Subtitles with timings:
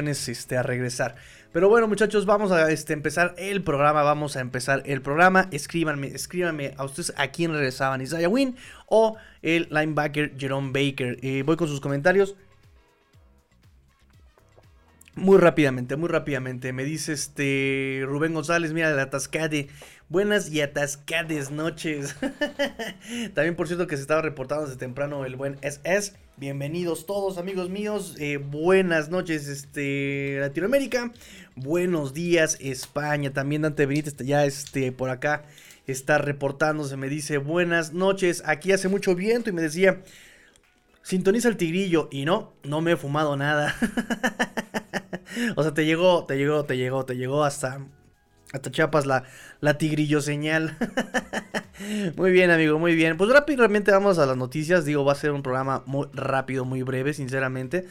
[0.00, 1.16] Este, a regresar.
[1.52, 4.02] Pero bueno, muchachos, vamos a este, empezar el programa.
[4.02, 5.48] Vamos a empezar el programa.
[5.50, 11.18] Escríbanme, escríbanme a ustedes a quién regresaban, Isaiah Wynn o el linebacker Jerome Baker.
[11.22, 12.36] Eh, voy con sus comentarios.
[15.14, 16.72] Muy rápidamente, muy rápidamente.
[16.72, 19.68] Me dice este Rubén González, mira, la atascade.
[20.08, 22.16] Buenas y atascades noches.
[23.34, 26.14] También, por cierto, que se estaba reportando desde temprano el buen SS.
[26.42, 28.16] Bienvenidos todos, amigos míos.
[28.18, 31.12] Eh, buenas noches, este Latinoamérica.
[31.54, 33.32] Buenos días, España.
[33.32, 35.44] También Dante Benítez ya este, por acá
[35.86, 36.96] está reportándose.
[36.96, 38.42] Me dice buenas noches.
[38.44, 40.02] Aquí hace mucho viento y me decía,
[41.02, 42.08] sintoniza el tigrillo.
[42.10, 43.76] Y no, no me he fumado nada.
[45.54, 47.86] o sea, te llegó, te llegó, te llegó, te llegó hasta,
[48.52, 49.24] hasta Chiapas la,
[49.60, 50.76] la tigrillo señal.
[52.16, 53.16] muy bien, amigo, muy bien.
[53.16, 54.84] Pues rápidamente vamos a las noticias.
[54.84, 57.86] Digo, va a ser un programa muy rápido, muy breve, sinceramente.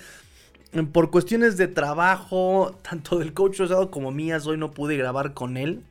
[0.94, 5.58] Por cuestiones de trabajo, tanto del coach Rosado como mías, hoy no pude grabar con
[5.58, 5.84] él.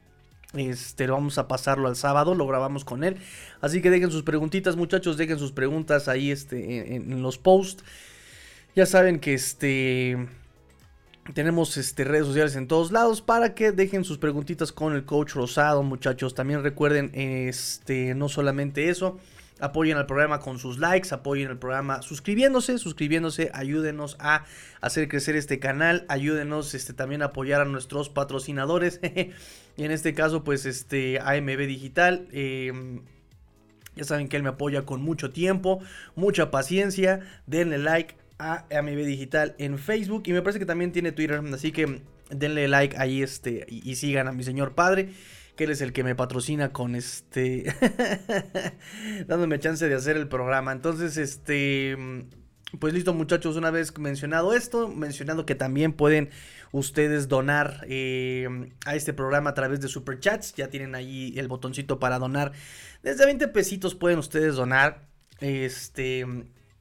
[0.55, 3.17] Este, vamos a pasarlo al sábado, lo grabamos con él.
[3.61, 7.85] Así que dejen sus preguntitas, muchachos, dejen sus preguntas ahí este, en los posts.
[8.75, 10.29] Ya saben que este
[11.35, 15.35] tenemos este, redes sociales en todos lados para que dejen sus preguntitas con el coach
[15.35, 16.35] Rosado, muchachos.
[16.35, 19.19] También recuerden, este, no solamente eso,
[19.61, 24.45] apoyen al programa con sus likes, apoyen al programa suscribiéndose, suscribiéndose, ayúdenos a
[24.81, 29.01] hacer crecer este canal, ayúdenos este, también a apoyar a nuestros patrocinadores.
[29.77, 32.29] y en este caso, pues, este, AMB Digital.
[32.33, 33.03] Em,
[33.97, 35.81] ya saben que él me apoya con mucho tiempo,
[36.15, 37.21] mucha paciencia.
[37.47, 41.71] Denle like, a AMB Digital en Facebook y me parece que también tiene Twitter, así
[41.71, 45.11] que denle like ahí este y, sigan a mi señor padre,
[45.57, 47.65] que él es el que me patrocina con este
[49.29, 50.73] dándome chance de hacer el programa.
[50.73, 51.97] Entonces, este
[52.79, 56.31] pues listo muchachos, una vez mencionado esto, mencionando que también pueden
[56.73, 61.49] ustedes donar eh, a este programa a través de Super Chats, ya tienen ahí el
[61.49, 62.53] botoncito para donar.
[63.03, 65.09] Desde 20 pesitos pueden ustedes donar.
[65.41, 66.27] Este,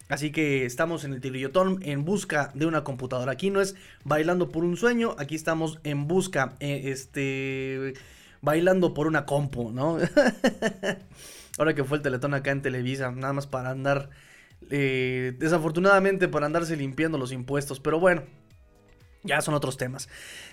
[0.10, 3.32] Así que estamos en el Tigrillotón en busca de una computadora.
[3.32, 7.94] Aquí no es bailando por un sueño, aquí estamos en busca, eh, este,
[8.42, 10.00] bailando por una compu, ¿no?
[11.60, 14.10] Ahora que fue el teletón acá en Televisa, nada más para andar,
[14.72, 18.24] eh, desafortunadamente para andarse limpiando los impuestos, pero bueno.
[19.22, 20.08] Ya son otros temas.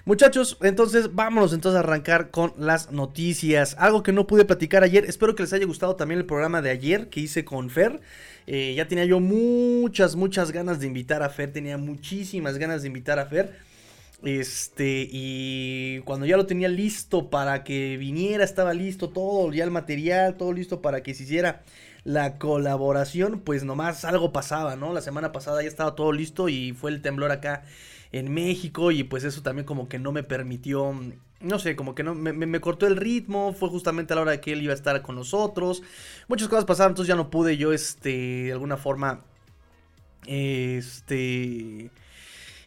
[0.05, 3.77] Muchachos, entonces vámonos entonces a arrancar con las noticias.
[3.79, 5.05] Algo que no pude platicar ayer.
[5.05, 8.01] Espero que les haya gustado también el programa de ayer que hice con Fer.
[8.47, 11.53] Eh, ya tenía yo muchas, muchas ganas de invitar a Fer.
[11.53, 13.55] Tenía muchísimas ganas de invitar a Fer.
[14.23, 19.71] Este, y cuando ya lo tenía listo para que viniera, estaba listo todo, ya el
[19.71, 21.63] material, todo listo para que se hiciera
[22.05, 24.93] la colaboración, pues nomás algo pasaba, ¿no?
[24.95, 27.65] La semana pasada ya estaba todo listo y fue el temblor acá
[28.13, 30.95] en México y pues eso también como que no me permitió
[31.41, 34.53] no sé, como que no, me, cortó el ritmo, fue justamente a la hora que
[34.53, 35.83] él iba a estar con nosotros,
[36.29, 39.23] muchas cosas pasaron, entonces ya no pude yo, este, de alguna forma,
[40.27, 41.91] este,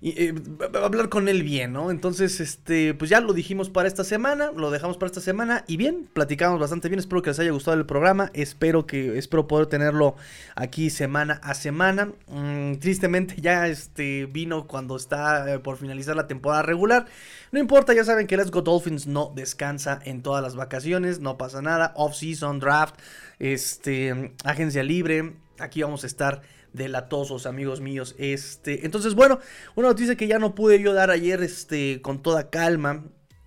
[0.01, 0.33] y, eh,
[0.81, 1.91] hablar con él bien, ¿no?
[1.91, 5.75] Entonces, este, pues ya lo dijimos para esta semana, lo dejamos para esta semana y
[5.75, 9.67] bien, platicamos bastante bien, espero que les haya gustado el programa, espero que, espero poder
[9.67, 10.15] tenerlo
[10.55, 12.13] aquí semana a semana.
[12.27, 17.05] Mm, tristemente ya este vino cuando está eh, por finalizar la temporada regular.
[17.51, 21.37] No importa, ya saben que Let's Go Dolphins no descansa en todas las vacaciones, no
[21.37, 22.95] pasa nada, off season, draft,
[23.39, 26.41] este, agencia libre, aquí vamos a estar
[26.73, 28.15] delatosos, amigos míos.
[28.17, 29.39] Este, entonces, bueno,
[29.75, 33.03] una noticia que ya no pude yo dar ayer este, con toda calma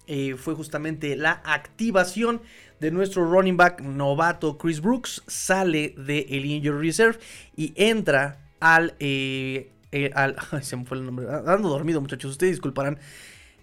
[0.07, 2.43] eh, fue justamente la activación
[2.81, 5.23] de nuestro running back novato Chris Brooks.
[5.27, 7.19] Sale del el Injury Reserve
[7.57, 8.95] y entra al.
[8.99, 11.27] Eh, eh, al se me fue el nombre.
[11.29, 12.33] Ando dormido, muchachos.
[12.33, 12.99] Ustedes disculparán.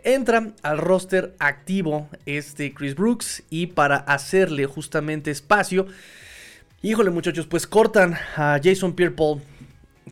[0.01, 5.87] Entra al roster activo este Chris Brooks y para hacerle justamente espacio
[6.81, 9.41] Híjole, muchachos, pues cortan a Jason Pierre-Paul.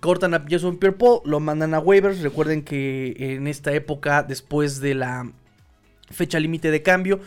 [0.01, 2.19] Cortan a Jason Pierre-Paul, lo mandan a waivers.
[2.19, 5.31] Recuerden que en esta época, después de la
[6.11, 7.21] fecha límite de cambio,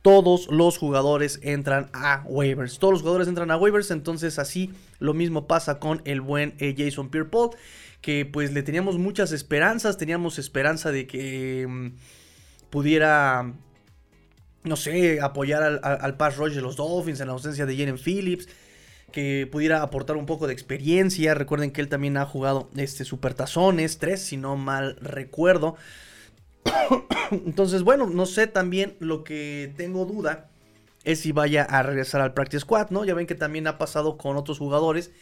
[0.00, 2.78] todos los jugadores entran a waivers.
[2.78, 6.74] Todos los jugadores entran a waivers, entonces así lo mismo pasa con el buen eh,
[6.74, 7.50] Jason Pierre-Paul,
[8.00, 11.88] que pues le teníamos muchas esperanzas, teníamos esperanza de que mm,
[12.70, 13.52] pudiera
[14.64, 17.98] no sé, apoyar al, al, pass rush de los Dolphins en la ausencia de Jalen
[17.98, 18.48] Phillips,
[19.12, 21.34] que pudiera aportar un poco de experiencia.
[21.34, 25.76] Recuerden que él también ha jugado este Supertazones, tres, si no mal recuerdo.
[27.30, 30.50] Entonces, bueno, no sé también lo que tengo duda
[31.04, 33.04] es si vaya a regresar al Practice Squad, ¿no?
[33.04, 35.12] Ya ven que también ha pasado con otros jugadores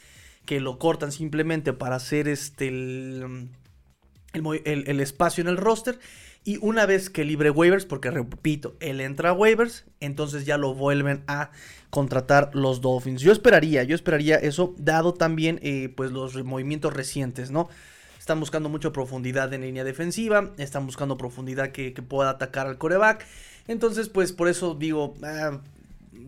[0.46, 3.48] que lo cortan simplemente para hacer este el,
[4.34, 5.98] el espacio en el roster
[6.46, 10.74] y una vez que libre waivers, porque repito, él entra a waivers, entonces ya lo
[10.74, 11.50] vuelven a
[11.94, 13.22] contratar los Dolphins.
[13.22, 17.68] Yo esperaría, yo esperaría eso, dado también eh, pues los movimientos recientes, ¿no?
[18.18, 23.24] Están buscando mucha profundidad en línea defensiva, están buscando profundidad que, pueda atacar al coreback.
[23.68, 25.60] Entonces, pues por eso digo, ah,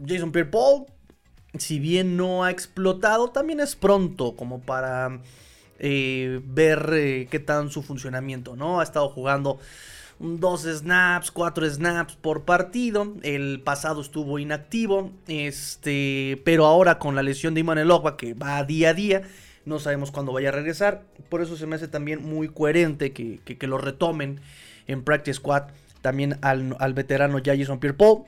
[0.06, 0.86] Jason Pierre Paul,
[1.58, 5.18] si bien no ha explotado, también es pronto como para
[5.80, 8.78] eh, ver eh, qué tal su funcionamiento, ¿no?
[8.78, 9.58] Ha estado jugando
[10.18, 13.14] dos snaps, cuatro snaps por partido.
[13.22, 18.62] El pasado estuvo inactivo, este, pero ahora con la lesión de Iman Elogba que va
[18.64, 19.22] día a día,
[19.64, 21.02] no sabemos cuándo vaya a regresar.
[21.28, 24.40] Por eso se me hace también muy coherente que, lo retomen
[24.86, 25.64] en Practice Squad
[26.02, 28.24] también al, veterano Jason Pierre-Paul.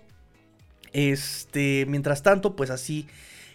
[0.92, 3.06] Este, mientras tanto, pues así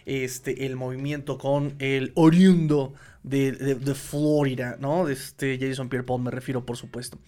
[0.06, 5.08] este, el movimiento con el oriundo de, de, Florida, ¿no?
[5.08, 7.18] Este Jason Pierre-Paul me refiero, por supuesto.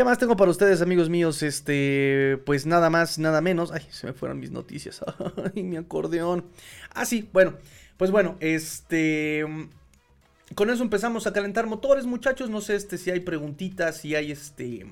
[0.00, 1.42] ¿Qué más tengo para ustedes, amigos míos?
[1.42, 3.70] Este, pues nada más, nada menos.
[3.70, 5.04] Ay, se me fueron mis noticias.
[5.54, 6.46] Ay, mi acordeón.
[6.94, 7.58] Ah, sí, bueno,
[7.98, 9.44] pues bueno, este.
[10.54, 12.48] Con eso empezamos a calentar motores, muchachos.
[12.48, 14.86] No sé este, si hay preguntitas, si hay este.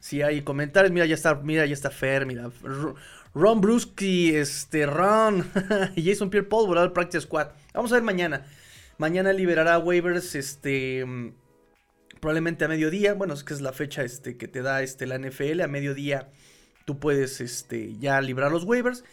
[0.00, 0.92] Si hay comentarios.
[0.92, 2.50] Mira, ya está, mira, ya está Fer, mira.
[3.32, 5.50] Ron Bruschi, este, Ron.
[5.96, 7.52] Jason Pierre Paul, volar al Practice Squad.
[7.72, 8.44] Vamos a ver mañana.
[8.98, 11.06] Mañana liberará waivers, este
[12.24, 15.18] probablemente a mediodía, bueno, es que es la fecha este, que te da este, la
[15.18, 16.30] NFL, a mediodía
[16.86, 19.04] tú puedes este, ya librar los waivers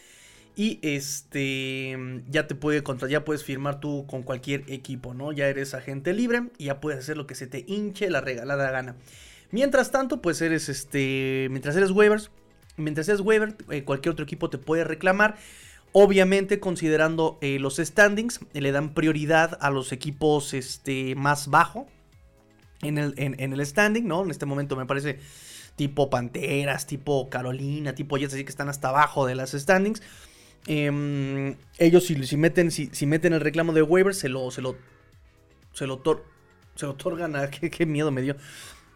[0.55, 1.97] y este
[2.29, 5.33] ya te puede contra, ya puedes firmar tú con cualquier equipo, ¿no?
[5.33, 8.71] Ya eres agente libre y ya puedes hacer lo que se te hinche la regalada
[8.71, 8.95] gana.
[9.51, 12.31] Mientras tanto, pues eres este, mientras eres waivers,
[12.77, 15.35] mientras eres waiver, eh, cualquier otro equipo te puede reclamar.
[15.91, 21.89] Obviamente, considerando eh, los standings, le dan prioridad a los equipos este, más bajo,
[22.81, 24.23] en el, en, el standing, ¿no?
[24.23, 25.19] En este momento me parece
[25.75, 30.01] tipo Panteras, tipo Carolina, tipo Jets, así que están hasta abajo de las standings.
[30.67, 34.75] Em, ellos si, meten, si, meten el reclamo de waiver, se lo, se lo,
[35.73, 36.01] se lo,
[36.75, 38.35] se lo otorgan a, qué, miedo me dio,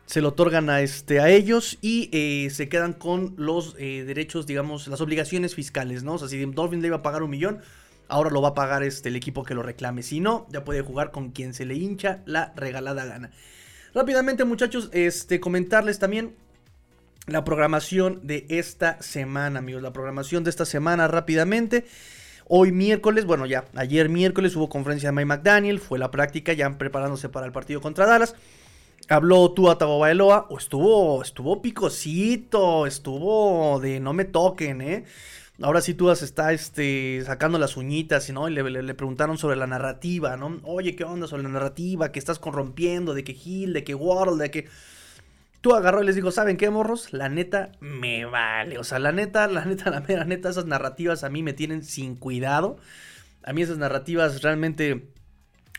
[0.06, 4.46] se lo otorgan a, este, a ellos y eh, se quedan con los eh, derechos,
[4.46, 6.14] digamos, las obligaciones fiscales, ¿no?
[6.14, 7.62] O sea, si Dolphins le iba a pagar un millón,
[8.08, 10.04] ahora lo va a pagar este, el equipo que lo reclame.
[10.04, 13.32] Si no, ya puede jugar con quien se le hincha la regalada gana.
[13.96, 16.36] Rápidamente, muchachos, este, comentarles también
[17.28, 19.82] la programación de esta semana, amigos.
[19.82, 21.86] La programación de esta semana rápidamente.
[22.46, 26.78] Hoy miércoles, bueno ya, ayer miércoles hubo conferencia de Mike McDaniel, fue la práctica ya
[26.78, 28.36] preparándose para el partido contra Dallas.
[29.08, 35.06] Habló Tua Tagovailoa, o estuvo, estuvo picosito, estuvo de no me toquen, eh.
[35.62, 38.50] Ahora sí tú está este, sacando las uñitas, ¿no?
[38.50, 40.60] Y le, preguntaron sobre la narrativa, ¿no?
[40.64, 42.12] Oye, ¿qué onda sobre la narrativa?
[42.12, 44.68] Que estás corrompiendo, de que Gil, de que Waddle, de que...
[45.62, 47.12] Tú agarró y les dijo, ¿saben qué, morros?
[47.12, 48.78] La neta me vale.
[48.78, 51.84] O sea, la neta, la neta, la mera neta, esas narrativas a mí me tienen
[51.84, 52.78] sin cuidado.
[53.44, 55.08] A mí esas narrativas realmente,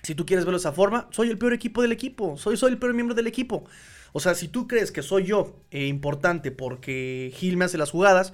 [0.03, 2.37] si tú quieres verlo de esa forma, soy el peor equipo del equipo.
[2.37, 3.65] Soy, soy el peor miembro del equipo.
[4.13, 7.91] O sea, si tú crees que soy yo eh, importante porque Gil me hace las
[7.91, 8.33] jugadas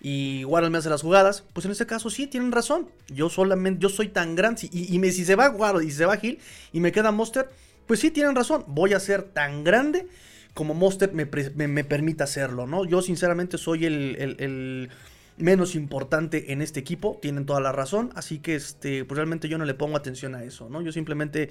[0.00, 2.88] y Waddle me hace las jugadas, pues en este caso sí, tienen razón.
[3.08, 4.68] Yo solamente, yo soy tan grande.
[4.72, 6.38] Y, me, si se va Waddle y se va Hill
[6.72, 7.48] y me queda Monster,
[7.86, 8.64] pues sí, tienen razón.
[8.68, 10.06] Voy a ser tan grande
[10.54, 11.24] como Monster me,
[11.68, 12.84] me, permita hacerlo, ¿no?
[12.84, 14.90] Yo sinceramente soy el,
[15.36, 19.56] menos importante en este equipo, tienen toda la razón, así que este, pues realmente yo
[19.56, 20.82] no le pongo atención a eso, ¿no?
[20.82, 21.50] Yo simplemente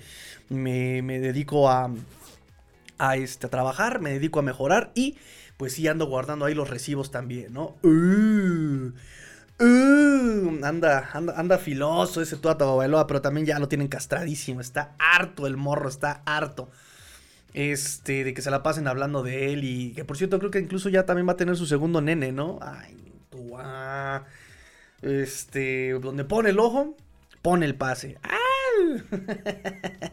[0.49, 1.89] me, me dedico a,
[2.97, 5.15] a, este, a trabajar, me dedico a mejorar y
[5.57, 7.75] pues sí ando guardando ahí los recibos también, ¿no?
[7.81, 8.91] Uh,
[9.59, 14.61] uh, anda, anda, anda filoso ese Tua Bailoa, pero también ya lo tienen castradísimo.
[14.61, 16.69] Está harto el morro, está harto.
[17.53, 20.59] Este, de que se la pasen hablando de él y que por cierto creo que
[20.59, 22.59] incluso ya también va a tener su segundo nene, ¿no?
[22.61, 24.25] Ay, Tua.
[25.01, 26.95] Este, donde pone el ojo,
[27.41, 28.17] pone el pase.
[28.21, 28.46] ¡Ah!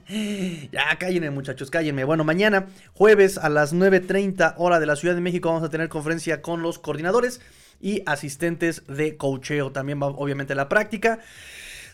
[0.73, 2.04] ya, cállenme, muchachos, cállenme.
[2.04, 5.88] Bueno, mañana, jueves a las 9.30 hora de la Ciudad de México, vamos a tener
[5.88, 7.40] conferencia con los coordinadores
[7.80, 9.73] y asistentes de cocheo.
[9.73, 11.21] También va, obviamente, la práctica.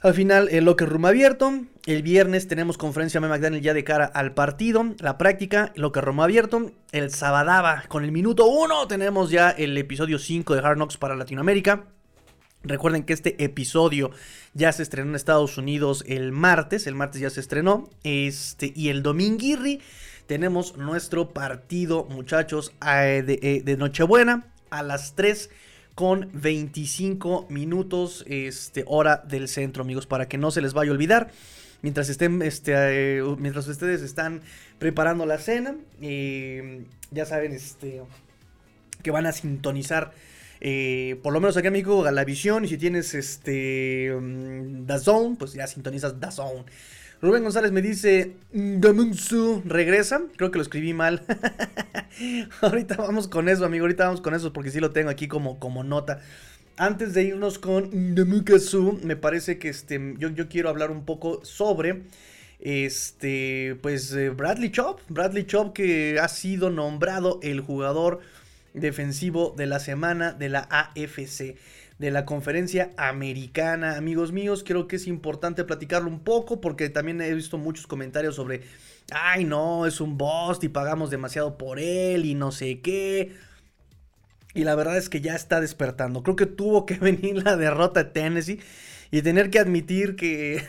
[0.02, 1.52] Al final, el locker room abierto.
[1.84, 4.94] El viernes tenemos conferencia McDaniel ya de cara al partido.
[5.00, 6.70] La práctica, locker room abierto.
[6.92, 11.16] El sabadaba con el minuto 1 tenemos ya el episodio 5 de Hard Knocks para
[11.16, 11.84] Latinoamérica.
[12.62, 14.10] Recuerden que este episodio
[14.54, 16.86] ya se estrenó en Estados Unidos el martes.
[16.86, 17.88] El martes ya se estrenó.
[18.04, 19.80] Este, y el dominguirri
[20.26, 25.50] tenemos nuestro partido, muchachos, eh, de, eh, de Nochebuena a las 3
[25.94, 30.94] con 25 minutos este, hora del centro, amigos, para que no se les vaya a
[30.94, 31.30] olvidar.
[31.82, 32.72] Mientras, estén, este,
[33.18, 34.42] eh, mientras ustedes están
[34.78, 38.02] preparando la cena, eh, ya saben este,
[39.02, 40.12] que van a sintonizar.
[40.60, 42.64] Eh, por lo menos aquí en México, Galavisión.
[42.64, 46.64] Y si tienes este um, Zone, pues ya sintonizas Zone.
[47.22, 50.22] Rubén González me dice, Damunsu regresa.
[50.36, 51.22] Creo que lo escribí mal.
[52.62, 53.84] ahorita vamos con eso, amigo.
[53.84, 56.20] Ahorita vamos con eso porque sí lo tengo aquí como, como nota.
[56.76, 61.44] Antes de irnos con Damukasu, me parece que este, yo, yo quiero hablar un poco
[61.44, 62.04] sobre
[62.58, 65.00] este, pues eh, Bradley Chop.
[65.08, 68.20] Bradley Chop que ha sido nombrado el jugador
[68.74, 71.56] defensivo de la semana de la AFC
[72.00, 73.98] de la conferencia americana.
[73.98, 78.36] Amigos míos, creo que es importante platicarlo un poco porque también he visto muchos comentarios
[78.36, 78.62] sobre,
[79.12, 83.34] ay no, es un boss y pagamos demasiado por él y no sé qué.
[84.54, 86.22] Y la verdad es que ya está despertando.
[86.22, 88.60] Creo que tuvo que venir la derrota de Tennessee
[89.10, 90.64] y tener que admitir que,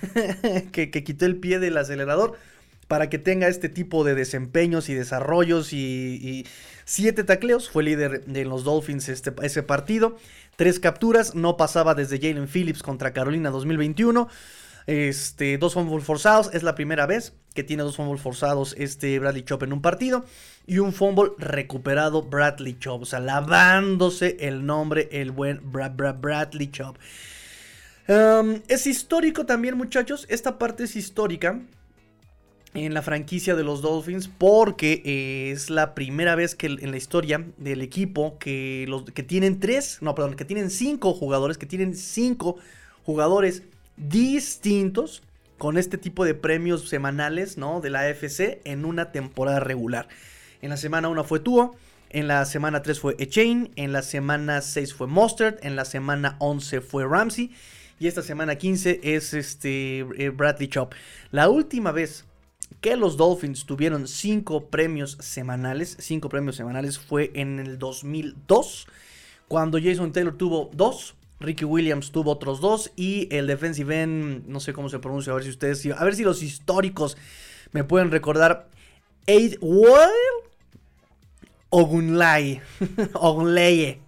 [0.73, 2.37] que, quitó el pie del acelerador
[2.91, 6.45] para que tenga este tipo de desempeños y desarrollos y,
[6.83, 7.69] siete tacleos.
[7.69, 10.17] Fue líder de los Dolphins este, ese partido.
[10.57, 14.27] Tres capturas, no pasaba desde Jalen Phillips contra Carolina 2021.
[14.87, 19.43] Este, dos fumbles forzados, es la primera vez que tiene dos fumbles forzados este Bradley
[19.43, 20.25] Chop en un partido.
[20.67, 23.03] Y un fumble recuperado Bradley Chop.
[23.03, 26.97] O sea, lavándose el nombre el buen Bradley Chop.
[28.09, 30.25] Um, es histórico también, muchachos.
[30.29, 31.61] Esta parte es histórica
[32.73, 36.97] en la franquicia de los Dolphins porque eh, es la primera vez que en la
[36.97, 41.65] historia del equipo que, los, que tienen tres, no, perdón, que tienen cinco jugadores, que
[41.65, 42.57] tienen cinco
[43.03, 43.63] jugadores
[43.97, 45.21] distintos
[45.57, 47.81] con este tipo de premios semanales, ¿no?
[47.81, 50.07] De la AFC en una temporada regular.
[50.61, 51.71] En la semana 1 fue Tua,
[52.09, 56.35] en la semana 3 fue Echain, en la semana 6 fue Mustard, en la semana
[56.39, 57.51] 11 fue Ramsey
[57.99, 60.93] y esta semana 15 es este eh, Bradley Chop.
[61.29, 62.25] La última vez
[62.81, 65.95] que los Dolphins tuvieron cinco premios semanales.
[65.99, 68.87] Cinco premios semanales fue en el 2002,
[69.47, 71.15] cuando Jason Taylor tuvo dos.
[71.39, 75.35] Ricky Williams tuvo otros dos y el defensive end, no sé cómo se pronuncia, a
[75.35, 77.17] ver si ustedes, a ver si los históricos
[77.71, 78.67] me pueden recordar.
[79.25, 80.11] Eight World
[81.69, 82.61] Ogunlay.
[83.13, 84.01] Ogunleye.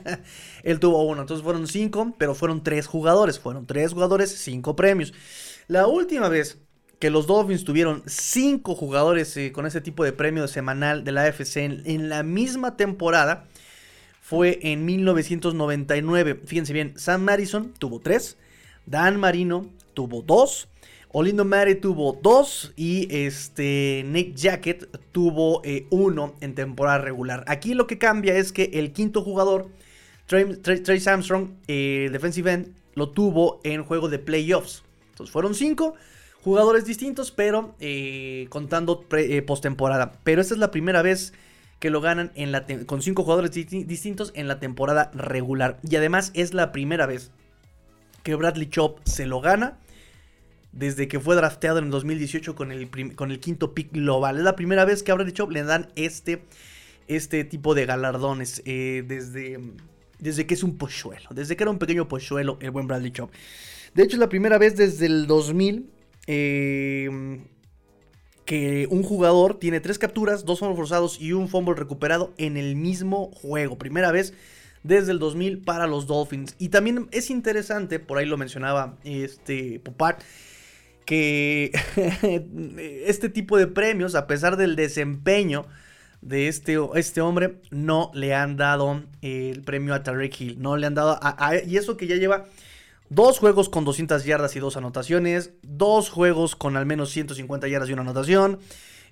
[0.62, 1.20] Él tuvo uno.
[1.20, 3.38] Entonces fueron cinco, pero fueron tres jugadores.
[3.38, 5.12] Fueron tres jugadores, cinco premios.
[5.68, 6.58] La última vez
[7.02, 11.24] que los Dolphins tuvieron cinco jugadores eh, con ese tipo de premio semanal de la
[11.24, 13.48] AFC en, la misma temporada
[14.20, 16.42] fue en 1999.
[16.46, 18.38] Fíjense bien, Sam Madison tuvo tres,
[18.86, 20.68] Dan Marino tuvo dos,
[21.08, 27.42] Olindo Mare tuvo dos y este Nick Jacket tuvo eh, uno en temporada regular.
[27.48, 29.70] Aquí lo que cambia es que el quinto jugador,
[30.28, 34.84] Trace Armstrong, el defensive end, lo tuvo en juego de playoffs.
[35.10, 35.96] Entonces fueron cinco
[36.42, 40.12] jugadores distintos, pero eh, contando eh, postemporada.
[40.24, 41.32] Pero esta es la primera vez
[41.78, 45.78] que lo ganan en la con cinco jugadores distintos en la temporada regular.
[45.88, 47.32] Y además es la primera vez
[48.22, 49.78] que Bradley Chop se lo gana
[50.70, 54.38] desde que fue drafteado en 2018 con el, con el quinto pick global.
[54.38, 56.44] Es la primera vez que a Bradley Chop le dan este,
[57.08, 59.60] este tipo de galardones eh, desde,
[60.18, 63.30] desde que es un pochuelo, desde que era un pequeño pochuelo el buen Bradley Chop.
[63.94, 65.90] De hecho es la primera vez desde el 2000
[66.26, 67.44] Em,
[68.44, 72.76] que un jugador tiene tres capturas, dos fumbles forzados y un fumble recuperado en el
[72.76, 73.78] mismo juego.
[73.78, 74.34] Primera vez
[74.82, 76.54] desde el 2000 para los Dolphins.
[76.58, 80.18] Y también es interesante, por ahí lo mencionaba este Popar,
[81.04, 81.72] que
[83.06, 85.66] este tipo de premios, a pesar del desempeño
[86.20, 90.60] de este, este hombre, no le han dado el premio a Tarek Hill.
[90.60, 91.18] No le han dado.
[91.66, 92.46] y eso que ya lleva
[93.14, 95.50] Dos juegos con 200 yardas y dos anotaciones.
[95.60, 98.58] Dos juegos con al menos 150 yardas y una anotación.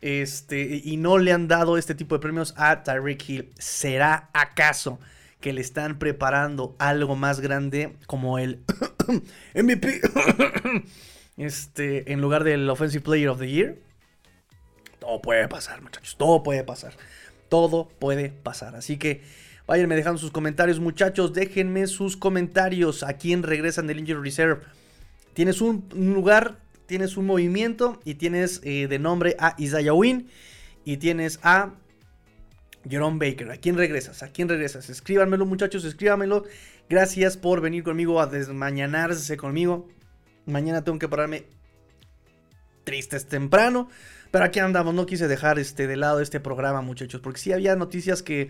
[0.01, 3.51] Este, y no le han dado este tipo de premios a Tyreek Hill.
[3.59, 4.99] ¿Será acaso
[5.43, 8.65] que le están preparando algo más grande como el
[9.55, 10.01] MVP?
[11.37, 13.77] este, en lugar del Offensive Player of the Year.
[14.99, 16.17] Todo puede pasar, muchachos.
[16.17, 16.95] Todo puede pasar.
[17.51, 18.77] Todo puede pasar.
[18.77, 19.21] Así que
[19.71, 21.33] Váyanme dejando sus comentarios, muchachos.
[21.33, 23.05] Déjenme sus comentarios.
[23.05, 24.63] ¿A quién regresan del Injury Reserve?
[25.33, 30.27] Tienes un, lugar, tienes un movimiento y tienes eh, de nombre a Isaiah Wynn
[30.85, 31.75] y tienes a
[32.89, 33.53] Jerome Baker.
[33.53, 34.25] ¿A quién regresas?
[34.25, 34.91] ¿A quién regresas?
[34.91, 36.47] Escríbanmelo, muchachos, escríbanmelo.
[36.89, 39.87] Gracias por venir conmigo a desmañanarse conmigo.
[40.47, 41.45] Mañana tengo que pararme
[42.83, 43.89] tristes temprano.
[44.33, 47.21] Pero aquí andamos, no quise dejar este, de lado este programa, muchachos.
[47.21, 48.49] Porque sí había noticias que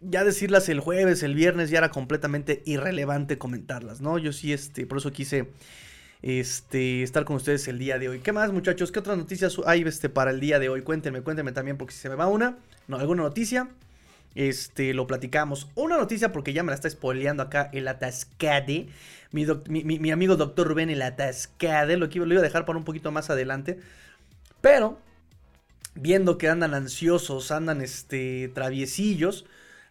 [0.00, 4.18] ya decirlas el jueves, el viernes, ya era completamente irrelevante comentarlas, ¿no?
[4.18, 5.48] Yo sí, este, por eso quise
[6.22, 8.20] este, estar con ustedes el día de hoy.
[8.20, 8.92] ¿Qué más, muchachos?
[8.92, 10.82] ¿Qué otras noticias hay este, para el día de hoy?
[10.82, 12.56] Cuéntenme, cuéntenme también, porque si se me va una,
[12.88, 13.68] no, alguna noticia,
[14.34, 15.68] este, lo platicamos.
[15.74, 18.88] Una noticia, porque ya me la está spoileando acá el Atascade.
[19.32, 19.46] Mi,
[19.84, 21.96] mi, amigo doctor Rubén, el Atascade.
[21.96, 23.78] Lo, lo iba a dejar para un poquito más adelante.
[24.62, 24.98] Pero,
[25.94, 29.44] viendo que andan ansiosos, andan este, traviesillos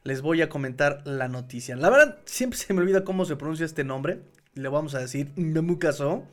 [0.03, 1.75] les voy a comentar la noticia.
[1.75, 4.21] La verdad, siempre se me olvida cómo se pronuncia este nombre.
[4.55, 6.23] Le vamos a decir Ndamukaso.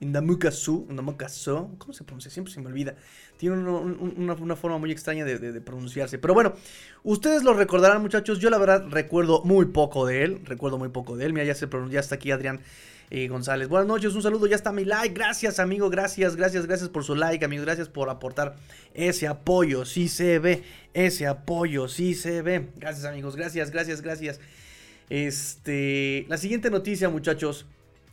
[0.00, 1.70] Ndamukasu, Ndamukaso.
[1.78, 2.30] ¿Cómo se pronuncia?
[2.30, 2.94] Siempre se me olvida.
[3.38, 6.18] Tiene una, forma muy extraña de, pronunciarse.
[6.18, 6.54] Pero bueno,
[7.02, 8.38] ustedes lo recordarán, muchachos.
[8.38, 10.40] Yo la verdad recuerdo muy poco de él.
[10.44, 11.32] Recuerdo muy poco de él.
[11.32, 12.60] Mira, ya se ya está aquí Adrián
[13.10, 13.68] eh, González.
[13.68, 15.14] Buenas noches, un saludo, ya está mi like.
[15.14, 17.64] Gracias, amigo, gracias, gracias, gracias por su like, amigo.
[17.64, 18.56] Gracias por aportar
[18.94, 19.84] ese apoyo.
[19.84, 22.68] Sí se ve, ese apoyo, sí se ve.
[22.76, 24.40] Gracias, amigos, gracias, gracias, gracias.
[25.08, 27.66] Este, la siguiente noticia, muchachos.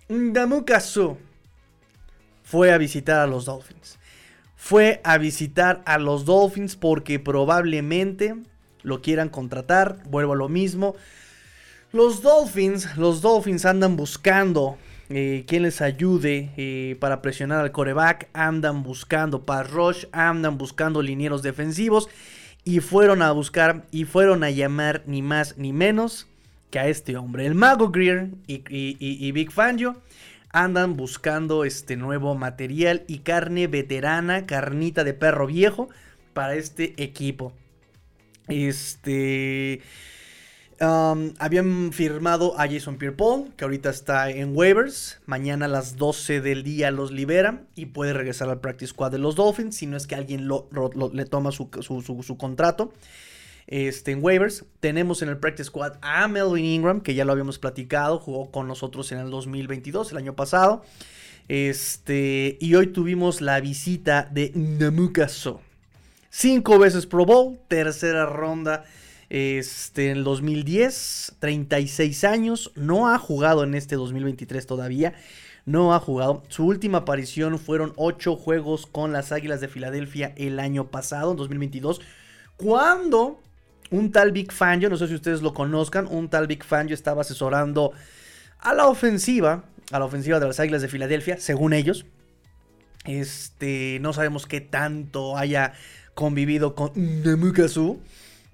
[0.09, 1.17] Ndamukasu
[2.43, 3.97] fue a visitar a los Dolphins.
[4.55, 8.35] Fue a visitar a los Dolphins porque probablemente
[8.83, 10.03] lo quieran contratar.
[10.05, 10.95] Vuelvo a lo mismo.
[11.93, 18.29] Los Dolphins, los Dolphins andan buscando eh, quien les ayude eh, para presionar al coreback,
[18.33, 22.09] andan buscando pass rush, andan buscando linieros defensivos
[22.63, 26.25] y fueron a buscar y fueron a llamar ni más ni menos
[26.71, 30.01] que a este hombre, el Mago Greer y, Big Fangio
[30.49, 35.89] andan buscando este nuevo material y carne veterana, carnita de perro viejo
[36.33, 37.53] para este equipo.
[38.47, 39.81] Este
[40.79, 45.19] habían firmado a Jason Pierre-Paul, que ahorita está en waivers.
[45.25, 49.17] Mañana a las 12 del día los liberan y puede regresar al practice squad de
[49.17, 51.69] los Dolphins, si no es que alguien le toma su,
[52.37, 52.93] contrato.
[53.67, 54.65] Este, en waivers.
[54.79, 58.67] Tenemos en el practice squad a Melvin Ingram, que ya lo habíamos platicado, jugó con
[58.67, 60.83] nosotros en el 2022, el año pasado.
[61.47, 65.61] Este, y hoy tuvimos la visita de Namukaso.
[66.29, 68.85] Cinco veces Pro Bowl, tercera ronda
[69.33, 75.15] este, en el 2010, 36 años, no ha jugado en este 2023 todavía,
[75.65, 76.43] no ha jugado.
[76.49, 81.37] Su última aparición fueron 8 juegos con las Águilas de Filadelfia el año pasado, en
[81.37, 81.99] 2022,
[82.57, 83.41] cuando
[83.89, 87.21] un tal Big Fangio, no sé si ustedes lo conozcan, un tal Big Fangio estaba
[87.21, 87.91] asesorando
[88.59, 92.05] a la ofensiva, a la ofensiva de las Águilas de Filadelfia, según ellos.
[93.05, 95.73] Este, no sabemos qué tanto haya
[96.13, 97.99] convivido con Nemukazu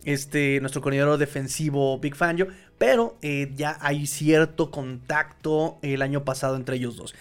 [0.06, 6.56] este, nuestro coordinador defensivo Big Fangio, pero eh, ya hay cierto contacto el año pasado
[6.56, 7.16] entre ellos dos.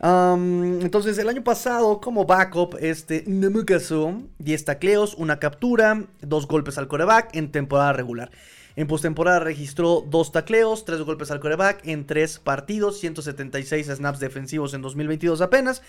[0.00, 6.88] entonces, el año pasado, como backup, este Nemukazu, 10 tacleos, una captura, dos golpes al
[6.88, 8.30] coreback en temporada regular.
[8.76, 14.72] En postemporada registró dos tacleos, tres golpes al coreback en tres partidos, 176 snaps defensivos
[14.72, 15.82] en 2022 apenas.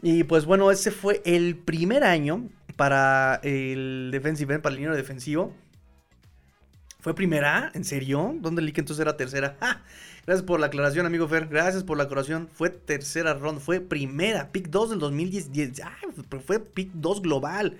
[0.00, 5.52] Y pues bueno, ese fue el primer año para el defensive para el línea defensivo
[7.02, 7.72] ¿Fue primera?
[7.74, 8.32] ¿En serio?
[8.38, 9.56] ¿Dónde que entonces era tercera?
[10.24, 11.48] Gracias por la aclaración, amigo Fer.
[11.48, 12.46] Gracias por la aclaración.
[12.46, 13.60] Fue tercera ronda.
[13.60, 14.52] Fue primera.
[14.52, 15.80] Pick 2 del 2010.
[15.82, 15.96] Ah,
[16.46, 17.76] fue pick 2 global.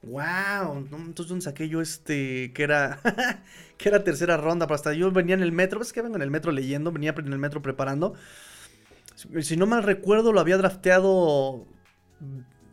[0.00, 0.78] Wow.
[0.78, 2.54] entonces, ¿dónde saqué yo este?
[2.54, 3.00] Que era.
[3.76, 4.66] que era tercera ronda.
[4.66, 5.78] Pero hasta yo venía en el metro.
[5.78, 6.90] ¿Ves que vengo en el metro leyendo?
[6.90, 8.14] Venía en el metro preparando.
[9.42, 11.66] Si no mal recuerdo, lo había drafteado.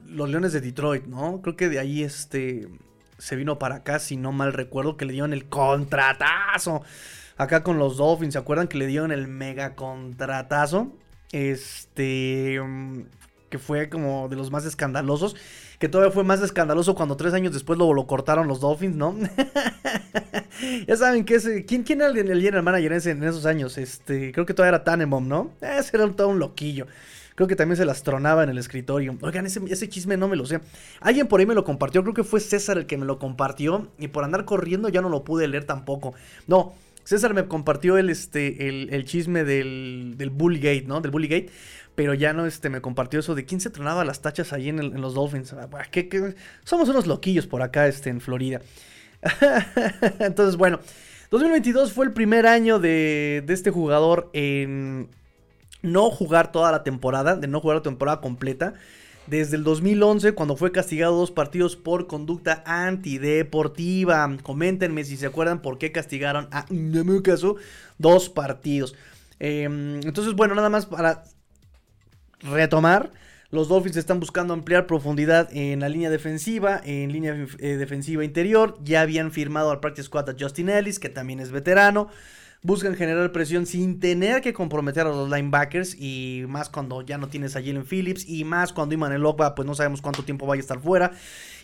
[0.08, 1.42] Los Leones de Detroit, ¿no?
[1.42, 2.70] Creo que de ahí este
[3.22, 6.82] se vino para acá, si no mal recuerdo, que le dieron el contratazo.
[7.38, 10.92] Acá con los Dolphins, ¿se acuerdan que le dieron el mega contratazo?
[11.32, 12.60] Este.
[12.60, 13.04] Mm,
[13.50, 15.36] que fue como de los más escandalosos.
[15.78, 19.16] Que todavía fue más escandaloso cuando tres años después lo, lo cortaron los Dolphins, ¿no?
[20.88, 21.64] ya saben que ese.
[21.66, 23.78] ¿Quién, quién era el, el general manager en esos años?
[23.78, 24.32] Este.
[24.32, 25.52] Creo que todavía era Tanemom, ¿no?
[25.62, 26.88] Ese era todo un loquillo.
[27.42, 29.18] Creo que también se las tronaba en el escritorio.
[29.20, 30.62] Oigan, ese, chisme no me lo sé.
[31.00, 32.04] Alguien por ahí me lo compartió.
[32.04, 33.88] Creo que fue César el que me lo compartió.
[33.98, 36.14] Y por andar corriendo ya no lo pude leer tampoco.
[36.46, 41.02] No, César me compartió el, este, el, chisme del, del Bullygate, ¿no?
[41.02, 41.50] Del Bullygate.
[41.96, 45.02] Pero ya no este, me compartió eso de quién se tronaba las tachas ahí en,
[45.02, 45.54] los Dolphins.
[45.54, 45.68] Ah,
[46.64, 48.62] somos unos loquillos por acá este, en Florida.
[50.20, 50.80] Entonces, bueno.
[51.32, 55.08] 2022 fue el primer año de, de este jugador en
[55.82, 58.74] no jugar toda la temporada, de no jugar la temporada completa.
[59.28, 64.30] Desde el 2011, cuando fue castigado dos partidos por conducta antideportiva.
[64.42, 66.66] Coméntenme si se acuerdan por qué castigaron a
[67.24, 67.56] caso
[67.98, 68.96] dos partidos.
[69.40, 71.24] Em, entonces, bueno, nada más para
[72.40, 73.12] retomar.
[73.52, 78.78] Los Dolphins están buscando ampliar profundidad en la línea defensiva, en línea eh, defensiva interior.
[78.82, 82.08] Ya habían firmado al practice squad a Justin Ellis, que también es veterano
[82.64, 87.28] buscan generar presión sin tener que comprometer a los linebackers y más cuando ya no
[87.28, 89.24] tienes a Jalen Phillips y más cuando Iman el
[89.56, 91.12] pues no sabemos cuánto tiempo vaya a estar fuera.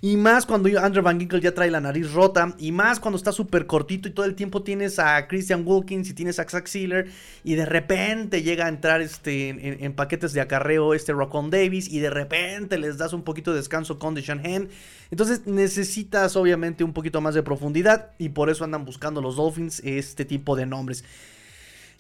[0.01, 2.55] Y más cuando Andrew Van Ginkle ya trae la nariz rota.
[2.60, 6.13] Y más cuando está súper cortito y todo el tiempo tienes a Christian Wilkins y
[6.13, 7.10] tienes a Zach Sealer
[7.43, 11.99] y de repente llega a entrar este, en, paquetes de acarreo este Rocon Davis y
[11.99, 14.69] de repente les das un poquito de descanso con Deshaun Hand
[15.12, 19.82] entonces necesitas obviamente un poquito más de profundidad y por eso andan buscando los Dolphins
[19.84, 21.04] este tipo de nombres.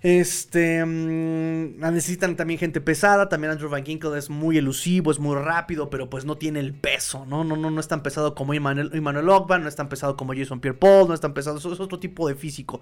[0.01, 3.29] Este mm, necesitan también gente pesada.
[3.29, 6.73] También Andrew Van Ginkle es muy elusivo, es muy rápido, pero pues no tiene el
[6.73, 7.43] peso, ¿no?
[7.43, 10.33] No, no, no es tan pesado como Emmanuel, Emmanuel Ogban, no es tan pesado como
[10.35, 12.81] Jason Pierre Paul, no es tan pesado, es otro tipo de físico.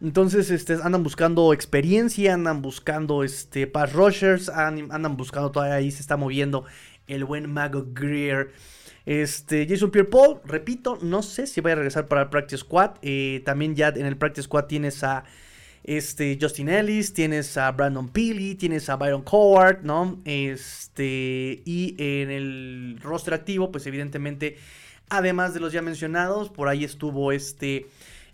[0.00, 6.00] Entonces, este, andan buscando experiencia, andan buscando este, pass rushers, andan buscando todavía ahí se
[6.00, 6.64] está moviendo
[7.06, 8.52] el buen Mago Greer.
[9.06, 12.96] Este, Jason Pierre Paul, repito, no sé si va a regresar para el Practice Squad.
[13.02, 15.22] Eh, también ya en el Practice Squad tienes a
[15.84, 20.18] este, Justin Ellis, tienes a Brandon Peely, tienes a Byron Coward, ¿no?
[20.24, 24.58] Este, y en el roster activo, pues evidentemente,
[25.08, 27.86] además de los ya mencionados, por ahí estuvo este...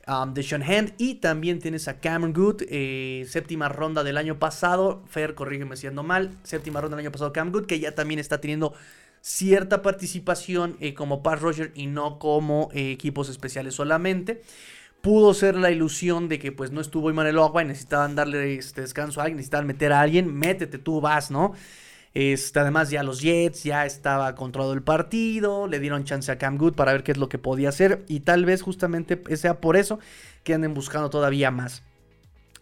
[0.08, 0.94] Um, de Sean Hand.
[0.98, 5.00] Y también tienes a Cameron Good, eh, séptima ronda del año pasado.
[5.06, 6.36] Fer, corrígeme si ando mal.
[6.42, 8.74] Séptima ronda del año pasado, Cameron Good, que ya también está teniendo
[9.22, 14.42] cierta participación eh, como pass rusher y no como eh, equipos especiales solamente.
[15.00, 18.82] Pudo ser la ilusión de que pues no estuvo Emmanuel Ogba y necesitaban darle este
[18.82, 21.54] descanso a alguien, necesitaban meter a alguien, métete tú, vas, ¿no?
[22.14, 26.58] Este, además ya los Jets ya estaba controlado el partido, le dieron chance a Cam
[26.58, 29.76] Good para ver qué es lo que podía hacer y tal vez justamente sea por
[29.76, 29.98] eso
[30.44, 31.82] que anden buscando todavía más,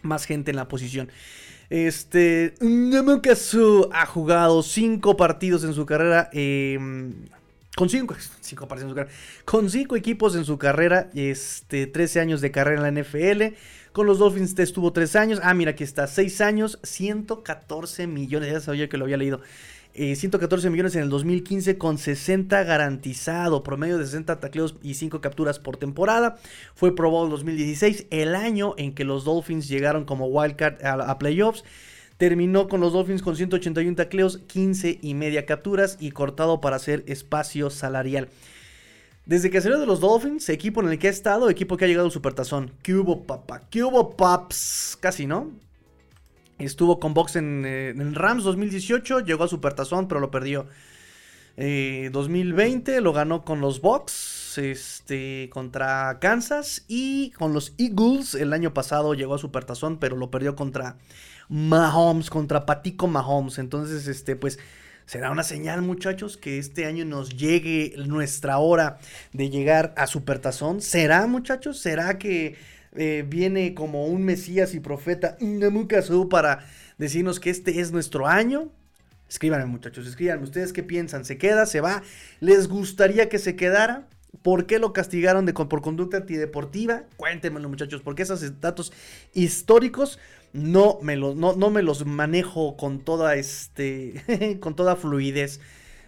[0.03, 1.11] más gente en la posición.
[1.71, 6.29] Este, Namukasu ha jugado cinco partidos en su carrera.
[6.33, 7.15] Em,
[7.77, 9.17] con cinco, cinco partidos en su carrera.
[9.45, 11.09] Con cinco equipos en su carrera.
[11.15, 13.55] Este, 13 años de carrera en la NFL.
[13.93, 15.41] Con los Dolphins estuvo 3 años.
[15.45, 18.53] Ah, mira, aquí está, 6 años, 114 millones.
[18.53, 19.41] Ya sabía que lo había leído.
[19.95, 25.21] 114 eh, millones en el 2015 con 60 garantizado, promedio de 60 tacleos y 5
[25.21, 26.39] capturas por temporada.
[26.75, 31.65] Fue probado en 2016, el año en que los Dolphins llegaron como wildcard a, playoffs.
[32.17, 37.03] Terminó con los Dolphins con 181 tacleos, 15 y media capturas y cortado para hacer
[37.07, 38.29] espacio salarial.
[39.27, 41.89] Desde que salió de los Dolphins, equipo en el que ha estado, equipo que ha
[41.89, 42.73] llegado al Supertazón.
[42.83, 43.63] ¿Qué hubo, papá?
[43.71, 44.99] ¿Qué hubo, paps?
[45.01, 45.51] Casi, ¿no?
[46.61, 50.67] Estuvo con Box en, eh, Rams 2018, llegó a Supertazón, pero lo perdió.
[51.57, 58.53] 2020 eh, lo ganó con los Bucks este, contra Kansas y con los Eagles el
[58.53, 60.97] año pasado llegó a Supertazón, pero lo perdió contra
[61.49, 63.59] Mahomes, contra Patico Mahomes.
[63.59, 64.59] Entonces, este, pues
[65.05, 68.99] será una señal, muchachos, que este año nos llegue nuestra hora
[69.33, 70.81] de llegar a Supertazón.
[70.81, 71.79] ¿Será, muchachos?
[71.79, 72.57] ¿Será que
[72.97, 75.37] eh, viene como un Mesías y profeta
[76.29, 76.67] para
[76.99, 78.71] decirnos que este es nuestro año.
[79.29, 82.03] Escríbanme muchachos, escríbanme ustedes qué piensan, ¿se queda, se va?
[82.41, 84.09] ¿Les gustaría que se quedara?
[84.43, 87.05] ¿Por qué lo castigaron de, por conducta antideportiva?
[87.17, 88.93] Cuéntenmelo muchachos, porque esos datos
[89.35, 90.19] históricos
[90.53, 95.61] no me los, no, no me los manejo con toda, este, con toda fluidez.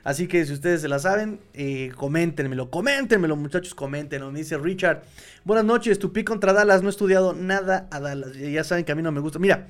[0.04, 4.32] Así que si ustedes se la saben, eh, coméntenmelo, coméntenmelo muchachos, coméntenlo.
[4.32, 5.02] Me dice Richard,
[5.44, 8.34] buenas noches, tu pick contra Dallas, no he estudiado nada a Dallas.
[8.34, 9.38] Ya saben que a mí no me gusta.
[9.38, 9.68] Mira,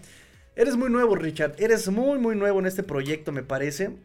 [0.56, 3.96] eres muy nuevo Richard, eres muy muy nuevo en este proyecto me parece.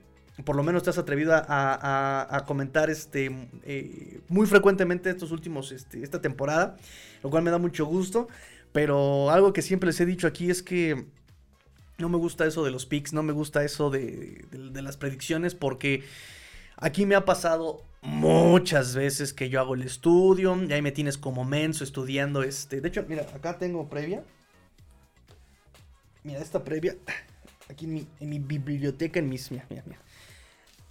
[0.43, 3.31] Por lo menos te has atrevido a, comentar este
[3.63, 6.77] eh, muy frecuentemente estos últimos, este, esta temporada,
[7.23, 8.27] lo cual me da mucho gusto.
[8.71, 11.07] Pero algo que siempre les he dicho aquí es que
[11.97, 16.03] no me gusta eso de los picks, no me gusta eso de, las predicciones porque
[16.75, 21.17] aquí me ha pasado muchas veces que yo hago el estudio y ahí me tienes
[21.17, 22.81] como menso estudiando este.
[22.81, 24.23] De hecho, mira, acá tengo previa.
[26.23, 26.95] Mira, esta previa.
[27.69, 29.51] Aquí en mi, biblioteca, en mis.
[29.51, 29.99] Mira, mira, mira.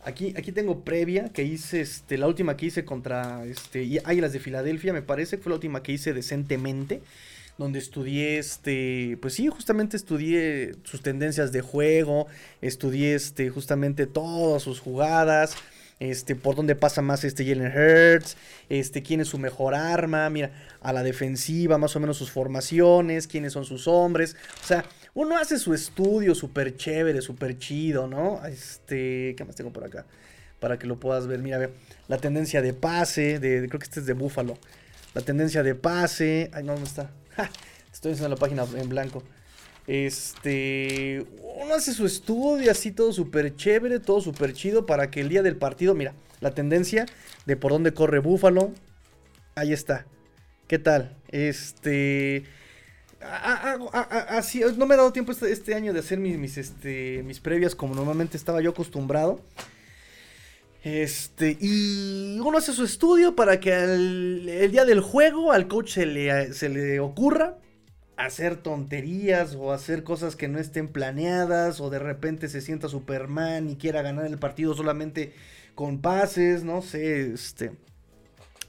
[0.04, 4.38] Aquí, aquí tengo previa que hice, este, la última que hice contra este, Águilas de
[4.38, 7.02] Filadelfia, me parece que fue la última que hice decentemente
[7.58, 12.26] donde estudié, este, pues sí, justamente estudié sus tendencias de juego,
[12.60, 15.56] estudié, este, justamente todas sus jugadas,
[15.98, 18.36] este, por dónde pasa más este Jalen Hurts,
[18.68, 20.50] este, quién es su mejor arma, mira,
[20.82, 24.36] a la defensiva, más o menos sus formaciones, quiénes son sus hombres.
[24.62, 28.44] O sea, uno hace su estudio súper chévere, súper chido, ¿no?
[28.46, 30.04] Este, ¿qué más tengo por acá?
[30.60, 31.70] Para que lo puedas ver, mira, a
[32.08, 34.58] la tendencia de pase, de, creo que este es de Búfalo.
[35.14, 37.10] La tendencia de pase, ay, no, ¿dónde está?
[37.92, 39.22] estoy en la página en blanco.
[39.86, 41.24] Este,
[41.62, 45.42] uno hace su estudio así todo súper chévere, todo súper chido para que el día
[45.42, 47.06] del partido, mira, la tendencia
[47.46, 48.72] de por dónde corre Búfalo,
[49.54, 50.06] ahí está.
[50.66, 51.16] ¿Qué tal?
[51.28, 52.44] Este,
[53.20, 57.76] así, no me he dado tiempo este, este año de hacer mis, este, mis previas
[57.76, 59.40] como normalmente estaba yo acostumbrado.
[60.86, 66.06] Este, y uno hace su estudio para que el día del juego al coach se
[66.06, 67.58] le, se le ocurra
[68.16, 73.68] hacer tonterías o hacer cosas que no estén planeadas o de repente se sienta Superman
[73.68, 75.34] y quiera ganar el partido solamente
[75.74, 77.72] con pases, no sé, este...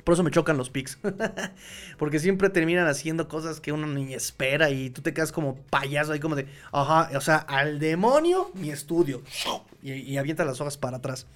[0.03, 0.97] Por eso me chocan los picks.
[1.99, 6.13] Porque siempre terminan haciendo cosas que uno ni espera y tú te quedas como payaso
[6.13, 9.21] ahí como de, ajá, o sea, al demonio mi estudio.
[9.83, 11.27] Y avienta las hojas para atrás.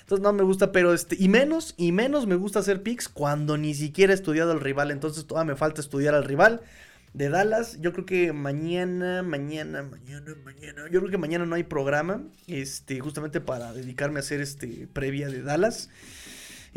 [0.00, 3.56] Entonces no me gusta, pero este, y menos, y menos me gusta hacer picks cuando
[3.56, 4.90] ni siquiera he estudiado al rival.
[4.92, 6.60] Entonces todavía me falta estudiar al rival
[7.12, 7.80] de Dallas.
[7.80, 10.84] Yo creo que mañana, mañana, mañana, mañana.
[10.92, 12.22] Yo creo que mañana no hay programa.
[12.46, 15.88] Este, justamente para dedicarme a hacer este previa de Dallas.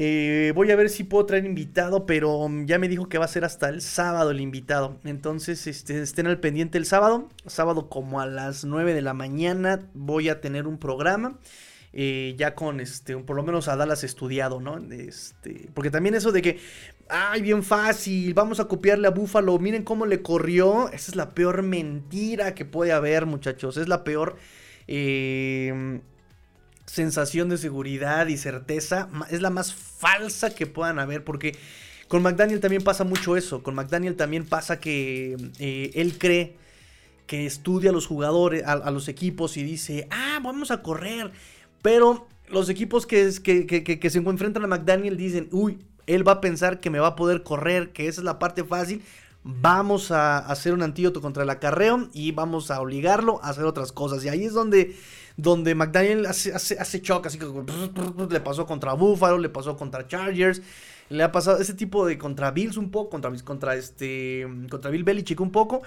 [0.01, 3.27] Eh, voy a ver si puedo traer invitado, pero ya me dijo que va a
[3.27, 4.97] ser hasta el sábado el invitado.
[5.03, 7.27] Entonces, este, estén al pendiente el sábado.
[7.45, 11.37] Sábado como a las 9 de la mañana voy a tener un programa.
[11.91, 14.77] Eh, ya con este, por lo menos a Dallas estudiado, ¿no?
[14.93, 16.59] Este, porque también eso de que,
[17.09, 21.31] ay, bien fácil, vamos a copiarle a Buffalo, miren cómo le corrió, esa es la
[21.31, 24.37] peor mentira que puede haber, muchachos, es la peor
[24.85, 26.01] em,
[26.85, 31.57] sensación de seguridad y certeza, es la más falsa que puedan haber, porque
[32.07, 36.55] con McDaniel también pasa mucho eso, con McDaniel también pasa que eh, él cree
[37.25, 41.31] que estudia a los jugadores, a los equipos y dice, ah, vamos a correr
[41.81, 46.89] pero los equipos que, se enfrentan a McDaniel dicen, uy, él va a pensar que
[46.89, 49.03] me va a poder correr, que esa es la parte fácil.
[49.43, 53.91] Vamos a hacer un antídoto contra el acarreo y vamos a obligarlo a hacer otras
[53.91, 54.23] cosas.
[54.25, 54.95] Y ahí es donde,
[55.75, 57.13] McDaniel hace, hace, así que
[58.29, 60.61] le pasó contra Buffalo, le pasó contra Chargers,
[61.09, 65.03] le ha pasado ese tipo de contra Bills un poco, contra, contra, este, contra Bill
[65.03, 65.83] Belichick un poco.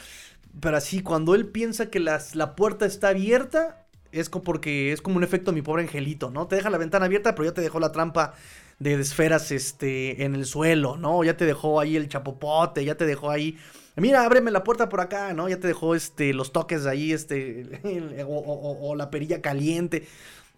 [0.60, 3.81] Pero así, cuando él piensa que la puerta está abierta,
[4.12, 6.46] es porque es como un efecto mi pobre angelito, ¿no?
[6.46, 8.34] Te deja la ventana abierta, pero ya te dejó la trampa
[8.78, 11.24] de esferas este, en el suelo, ¿no?
[11.24, 13.56] Ya te dejó ahí el chapopote, ya te dejó ahí.
[13.96, 15.48] Mira, ábreme la puerta por acá, ¿no?
[15.48, 17.80] Ya te dejó este, los toques ahí, este,
[18.26, 20.06] o, la perilla caliente.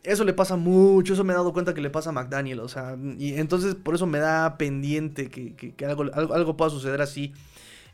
[0.02, 2.68] Eso le pasa mucho, eso me he dado cuenta que le pasa a McDaniel, o
[2.68, 7.32] sea, y entonces por eso me da pendiente que, algo, algo, pueda suceder así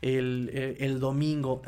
[0.01, 1.61] el, domingo.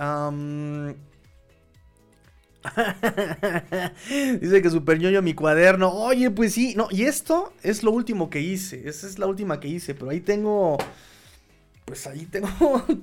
[4.41, 5.91] Dice que super ñoño mi cuaderno.
[5.91, 8.87] Oye, pues sí, no, y esto es lo último que hice.
[8.87, 10.77] Esa es la última que hice, pero ahí tengo.
[11.85, 12.49] Pues ahí tengo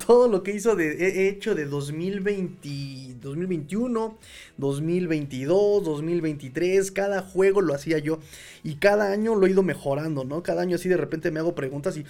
[0.07, 4.19] todo lo que hizo de, he hecho de 2020, 2021,
[4.57, 6.91] 2022, 2023.
[6.91, 8.19] Cada juego lo hacía yo.
[8.65, 10.43] Y cada año lo he ido mejorando, ¿no?
[10.43, 12.07] Cada año así de repente me hago preguntas y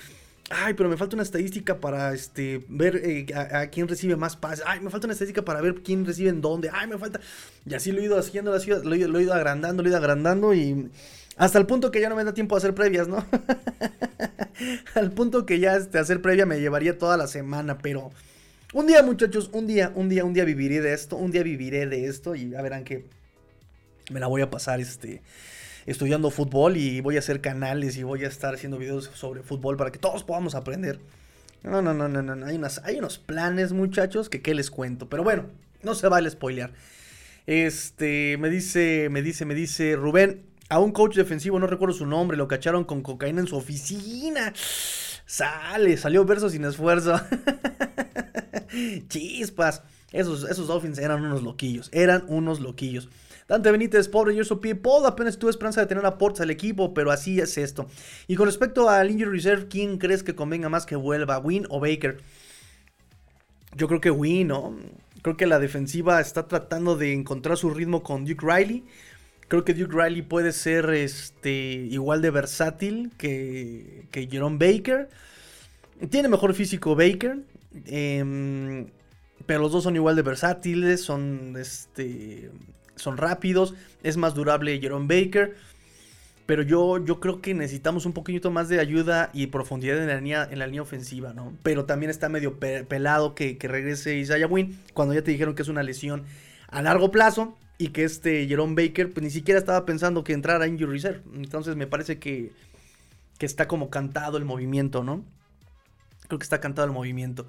[0.53, 4.65] Ay, pero me falta una estadística para este ver eh, a, quién recibe más pases.
[4.67, 6.69] Ay, me falta una estadística para ver quién recibe en dónde.
[6.73, 7.21] Ay, me falta.
[7.65, 9.91] Y así lo he ido haciendo, lo he ido, lo he ido agrandando, lo he
[9.91, 10.91] ido agrandando y.
[11.37, 13.25] Hasta el punto que ya no me da tiempo a hacer previas, ¿no?
[14.95, 18.11] Al punto que ya este, hacer previa me llevaría toda la semana, pero.
[18.73, 21.87] Un día, muchachos, un día, un día, un día viviré de esto, un día viviré
[21.87, 23.05] de esto y ya verán que
[24.11, 25.23] me la voy a pasar este
[25.87, 29.77] estudiando fútbol y voy a hacer canales y voy a estar haciendo videos sobre fútbol
[29.77, 31.01] para que todos podamos aprender.
[31.63, 32.47] No, no, no, no, no.
[32.47, 35.09] Hay, hay unos planes, muchachos, que qué les cuento.
[35.09, 35.45] Pero bueno,
[35.83, 36.73] no se vale spoilear.
[37.47, 42.07] Este, me dice, me dice, me dice Rubén, a un coach defensivo, no recuerdo su
[42.07, 44.53] nombre, lo cacharon con cocaína en su oficina.
[45.27, 47.21] Sale, salió verso sin esfuerzo.
[49.09, 49.83] Chispas.
[50.13, 53.09] Esos, esos Dolphins eran unos loquillos, eran unos loquillos.
[53.51, 57.41] Dante Benítez, pobre Yoso People, apenas tuve esperanza de tener aportes al equipo, pero así
[57.41, 57.89] es esto.
[58.29, 61.81] Y con respecto al Injury Reserve, ¿quién crees que convenga más que vuelva, Win o
[61.81, 62.19] Baker?
[63.75, 64.77] Yo creo que Win, ¿no?
[65.23, 68.85] Creo que la defensiva está tratando de encontrar su ritmo con Duke Riley.
[69.49, 71.51] Creo que Duke Riley puede ser este,
[71.91, 75.09] igual de versátil que, que Jerome Baker.
[76.09, 77.39] Tiene mejor físico Baker.
[77.87, 78.87] Em,
[79.45, 81.01] pero los dos son igual de versátiles.
[81.01, 82.53] Son este,
[83.01, 85.57] son rápidos, es más durable Jerome Baker.
[86.47, 90.17] Pero yo, yo creo que necesitamos un poquito más de ayuda y profundidad en la
[90.17, 91.53] línea, en la línea ofensiva, ¿no?
[91.63, 95.63] Pero también está medio pelado que, que regrese Isaiah Wynn cuando ya te dijeron que
[95.63, 96.25] es una lesión
[96.67, 100.67] a largo plazo y que este Jerome Baker pues ni siquiera estaba pensando que entrara
[100.67, 101.23] en injury reserve.
[101.35, 102.53] Entonces me parece que,
[103.39, 105.25] que está como cantado el movimiento, ¿no?
[106.29, 107.47] Creo que está cantado el movimiento.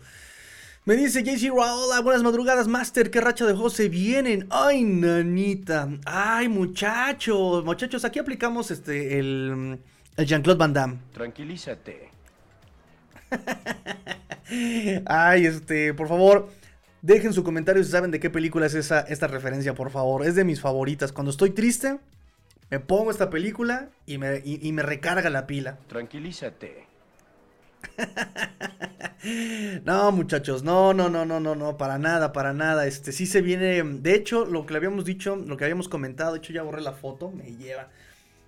[0.84, 4.48] Me dice JC Raola, buenas madrugadas, Master, qué racha de juegos se vienen.
[4.50, 5.88] Ay, nanita.
[6.06, 9.78] Ay, muchachos, muchachos, aquí aplicamos este el,
[10.18, 10.98] el Jean-Claude Van Damme.
[11.14, 12.10] Tranquilízate.
[15.06, 16.50] Ay, este, por favor,
[17.04, 20.26] dejen su comentario si saben de qué película es esa, esta referencia, por favor.
[20.26, 21.12] Es de mis favoritas.
[21.12, 22.00] Cuando estoy triste,
[22.72, 25.78] me pongo esta película y me, y me recarga la pila.
[25.88, 26.91] Tranquilízate.
[29.86, 32.88] no, muchachos, no, no, no, no, no, no, para nada, para nada.
[32.88, 33.82] Este sí se viene.
[33.84, 36.82] De hecho, lo que le habíamos dicho, lo que habíamos comentado, de hecho ya borré
[36.82, 37.90] la foto, me lleva.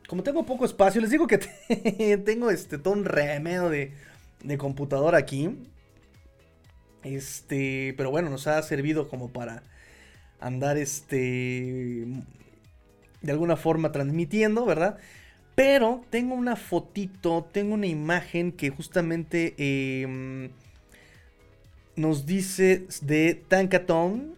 [0.07, 1.37] Como tengo poco espacio, les digo que
[2.25, 3.93] tengo este todo un remedio de,
[4.43, 5.57] de computadora aquí.
[7.03, 9.63] Este, pero bueno, nos ha servido como para
[10.39, 12.05] andar este
[13.21, 14.97] de alguna forma transmitiendo, ¿verdad?
[15.55, 20.49] Pero tengo una fotito, tengo una imagen que justamente em,
[21.95, 24.35] nos dice de Tankaton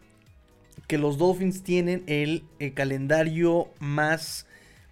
[0.88, 4.46] que los Dolphins tienen el, calendario más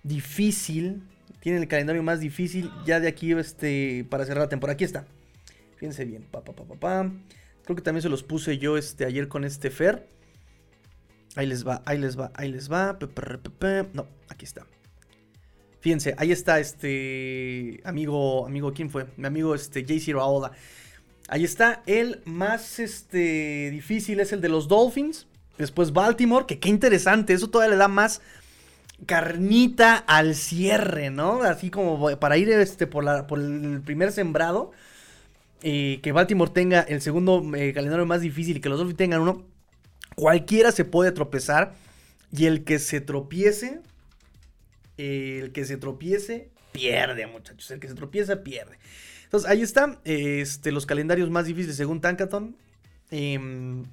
[0.04, 1.04] difícil.
[1.40, 4.76] Tienen el calendario más difícil ya de aquí este, para cerrar la temporada.
[4.76, 5.06] Aquí está.
[5.76, 6.24] Fíjense bien.
[6.32, 7.12] Pa, pa, pa,
[7.66, 10.08] Creo que también se los puse yo este, ayer con este Fer.
[11.36, 12.98] Ahí les va, ahí les va, ahí les va.
[13.94, 14.66] No, aquí está.
[15.84, 19.06] Fíjense, ahí está este amigo, amigo, ¿quién fue?
[19.18, 20.54] Mi amigo este JC Raola.
[21.28, 25.28] Ahí está, el más este difícil es el de los Dolphins.
[25.58, 28.22] Después Baltimore, que qué interesante, eso todavía le da más
[29.06, 31.44] carnita al cierre, ¿no?
[31.44, 34.72] Así como para ir este, por, la, por el primer sembrado.
[35.62, 39.20] y que Baltimore tenga el segundo eh, calendario más difícil y que los Dolphins tengan
[39.20, 39.44] uno.
[40.16, 41.74] Cualquiera se puede tropezar.
[42.32, 43.82] Y el que se tropiece,
[44.98, 47.72] el que se tropiece, pierde, muchachos.
[47.72, 48.78] El que se tropieza, pierde.
[49.24, 52.56] Entonces, ahí están este, los calendarios más difíciles según Tankaton.
[53.10, 53.84] Em,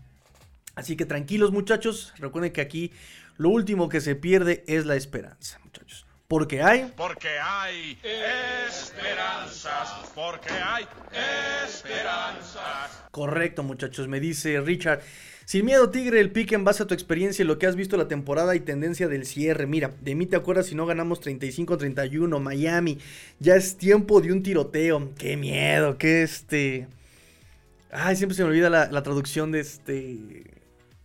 [0.75, 2.13] así que tranquilos, muchachos.
[2.19, 2.93] Recuerden que aquí
[3.37, 6.07] lo último que se pierde es la esperanza, muchachos.
[6.31, 6.93] Porque hay.
[6.97, 10.12] Porque hay esperanzas.
[10.14, 10.87] Porque hay
[11.66, 13.03] esperanzas.
[13.11, 14.07] Correcto, muchachos.
[14.07, 15.01] Me dice Richard.
[15.45, 17.97] Sin miedo, Tigre, el pique en base a tu experiencia y lo que has visto
[17.97, 19.66] la temporada y tendencia del cierre.
[19.66, 22.99] Mira, de mí te acuerdas si no ganamos 35-31, Miami.
[23.40, 25.11] Ya es tiempo de un tiroteo.
[25.19, 26.87] Qué miedo, qué este.
[27.90, 30.45] Ay, siempre se me olvida la, traducción de este.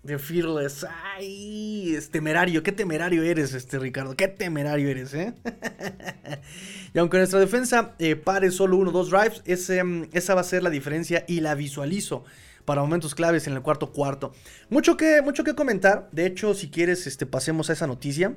[0.06, 0.86] De Fearless.
[1.16, 2.62] Ay, es temerario.
[2.62, 4.16] Qué temerario eres, este Ricardo.
[4.16, 5.34] Qué temerario eres, ¿eh?
[6.94, 10.62] y aunque nuestra defensa eh, pare solo uno o dos drives, esa va a ser
[10.62, 12.24] la diferencia y la visualizo
[12.66, 14.32] para momentos claves en el cuarto cuarto.
[14.70, 16.08] Mucho que, mucho que comentar.
[16.12, 18.36] De hecho, si quieres, este, pasemos a esa noticia.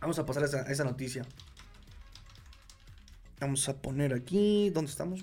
[0.00, 1.26] Vamos a pasar a esa, noticia.
[3.40, 4.70] Vamos a poner aquí.
[4.70, 5.22] ¿Dónde estamos?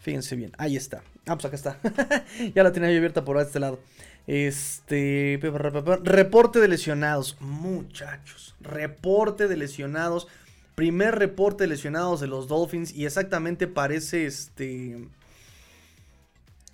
[0.00, 0.52] Fíjense bien.
[0.58, 1.02] Ahí está.
[1.26, 1.80] Ah, pues acá está.
[2.54, 3.80] ya la tenía abierta por este lado.
[4.26, 5.40] Este.
[6.02, 7.36] Reporte de lesionados.
[7.40, 8.54] Muchachos.
[8.60, 10.28] Reporte de lesionados.
[10.76, 15.08] Primer reporte de lesionados de los Dolphins y exactamente parece este...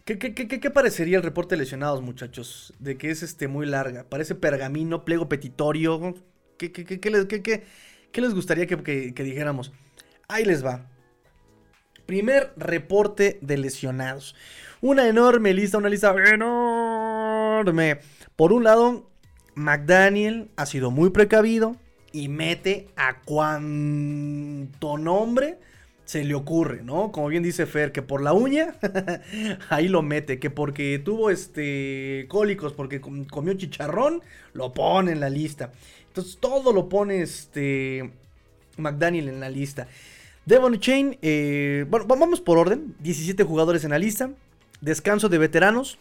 [0.05, 2.75] ¿Qué, qué, parecería el reporte de lesionados, muchachos?
[2.81, 4.03] De que es este muy larga.
[4.03, 6.17] Parece pergamino, pliego petitorio.
[6.59, 7.29] ¿Qué, qué les,
[8.13, 9.73] les, gustaría que, dijéramos?
[10.27, 10.91] Ahí les va.
[12.13, 14.35] Primer reporte de lesionados.
[14.83, 18.01] Una enorme lista, una lista enorme.
[18.37, 19.09] Por un lado,
[19.55, 21.75] McDaniel ha sido muy precavido
[22.13, 25.57] y mete a cuanto nombre
[26.05, 27.13] se le ocurre, ¿no?
[27.13, 28.75] Como bien dice Fer, que por la uña,
[29.71, 34.21] ahí lo mete, que porque tuvo este cólicos, porque comió chicharrón,
[34.53, 35.73] lo pone en la lista.
[36.09, 38.13] Entonces todo lo pone este
[38.77, 39.89] McDaniel en la lista.
[40.45, 44.31] Devon Chain, eh, bueno, vamos por orden, 17 jugadores en la lista,
[44.81, 45.99] descanso de veteranos,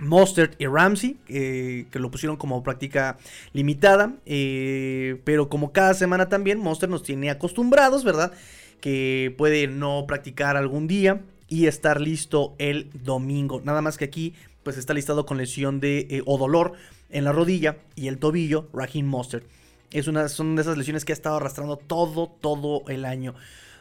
[0.00, 3.18] Mustard y Ramsey, que lo pusieron como práctica
[3.52, 4.14] limitada.
[4.26, 8.32] Eh, pero como cada semana también, Monster nos tiene acostumbrados, ¿verdad?
[8.80, 13.60] Que puede no practicar algún día y estar listo el domingo.
[13.62, 16.72] Nada más que aquí, pues está listado con lesión de eh, o dolor
[17.10, 19.42] en la rodilla y el tobillo, Raheem Mustard.
[19.92, 23.34] Es una, son de esas lesiones que ha estado arrastrando todo, todo el año.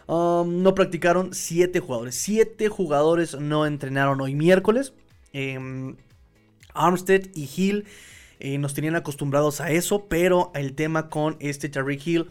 [0.07, 2.15] Um, no practicaron 7 jugadores.
[2.15, 4.93] 7 jugadores no entrenaron hoy miércoles.
[5.33, 5.95] Em,
[6.73, 7.85] Armstead y Hill
[8.41, 12.29] Eh, nos tenían acostumbrados a eso, pero el tema con este Terry Hill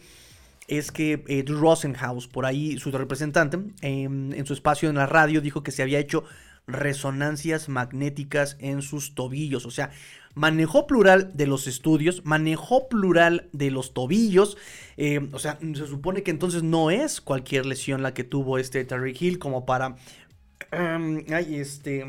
[0.67, 5.39] es que eh, Rosenhaus, por ahí su representante, em, en su espacio en la radio
[5.39, 6.23] dijo que se había hecho
[6.65, 9.65] resonancias magnéticas en sus tobillos.
[9.65, 9.91] O sea,
[10.35, 14.57] manejó plural de los estudios, manejó plural de los tobillos.
[14.97, 18.83] Em, o sea, se supone que entonces no es cualquier lesión la que tuvo este
[18.85, 19.95] Terry Hill como para
[20.71, 22.05] em, este,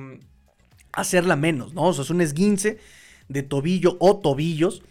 [0.93, 1.85] hacerla menos, ¿no?
[1.85, 2.79] O sea, es un esguince
[3.29, 4.83] de tobillo o tobillos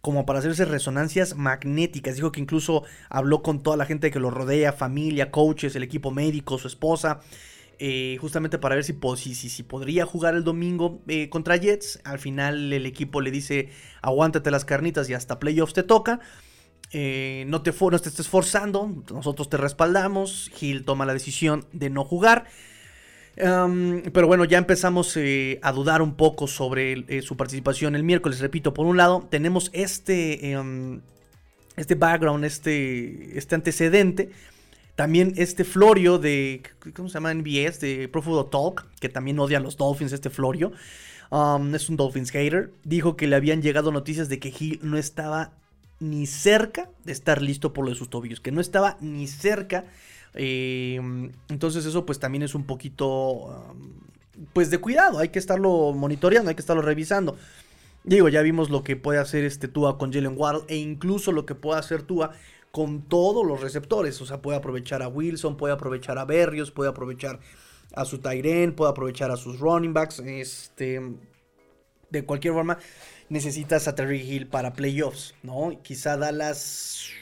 [0.00, 2.16] como para hacerse resonancias magnéticas.
[2.16, 6.10] Dijo que incluso habló con toda la gente que lo rodea, familia, coaches, el equipo
[6.10, 7.20] médico, su esposa,
[7.84, 11.98] eh, justamente para ver si, podría jugar el domingo eh, contra Jets.
[12.04, 13.70] Al final el equipo le dice,
[14.02, 16.20] aguántate las carnitas y hasta playoffs te toca.
[16.92, 20.48] Eh, no, te estés forzando, nosotros te respaldamos.
[20.54, 22.46] Gil toma la decisión de no jugar
[23.34, 25.16] pero bueno, ya empezamos
[25.62, 28.40] a dudar un poco sobre su participación el miércoles.
[28.40, 31.00] Repito, por un lado, tenemos este, em,
[31.76, 34.28] este background, este, este antecedente.
[34.94, 36.62] También este Florio de,
[36.94, 37.32] ¿cómo se llama?
[37.32, 40.72] NBS, de Pro Football Talk, que también odia a los Dolphins, este Florio.
[41.74, 42.70] es un Dolphins hater.
[42.84, 45.52] Dijo que le habían llegado noticias de que Gil no estaba
[46.00, 48.40] ni cerca de estar listo por lo de sus tobillos.
[48.40, 49.84] Que no estaba ni cerca
[50.34, 53.74] Em, entonces eso pues también es un poquito
[54.54, 57.36] pues de cuidado, hay que estarlo monitoreando, hay que estarlo revisando.
[58.04, 61.46] Digo, ya vimos lo que puede hacer este Tua con Jalen Waddle e incluso lo
[61.46, 62.32] que puede hacer Tua
[62.72, 64.20] con todos los receptores.
[64.20, 67.38] O sea, puede aprovechar a Wilson, puede aprovechar a Berrios, puede aprovechar
[67.94, 70.18] a su Tyren, puede aprovechar a sus running backs.
[70.18, 71.00] Este,
[72.10, 72.78] de cualquier forma,
[73.28, 75.78] necesitas a Terry Hill para playoffs, ¿no?
[75.82, 77.12] Quizá Dallas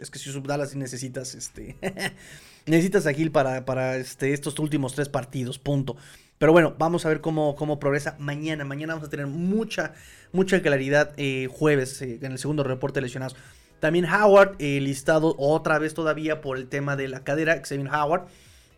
[0.00, 1.76] es que si Dallas necesitas, este,
[2.66, 5.96] necesitas a Gil para, para este, estos últimos tres partidos, punto.
[6.38, 8.64] Pero bueno, vamos a ver cómo, cómo progresa mañana.
[8.64, 9.94] Mañana vamos a tener mucha,
[10.32, 13.36] mucha claridad eh, jueves eh, en el segundo reporte de lesionados.
[13.84, 18.28] También Howard, eh, listado otra vez todavía por el tema de la cadera, Xavier Howard.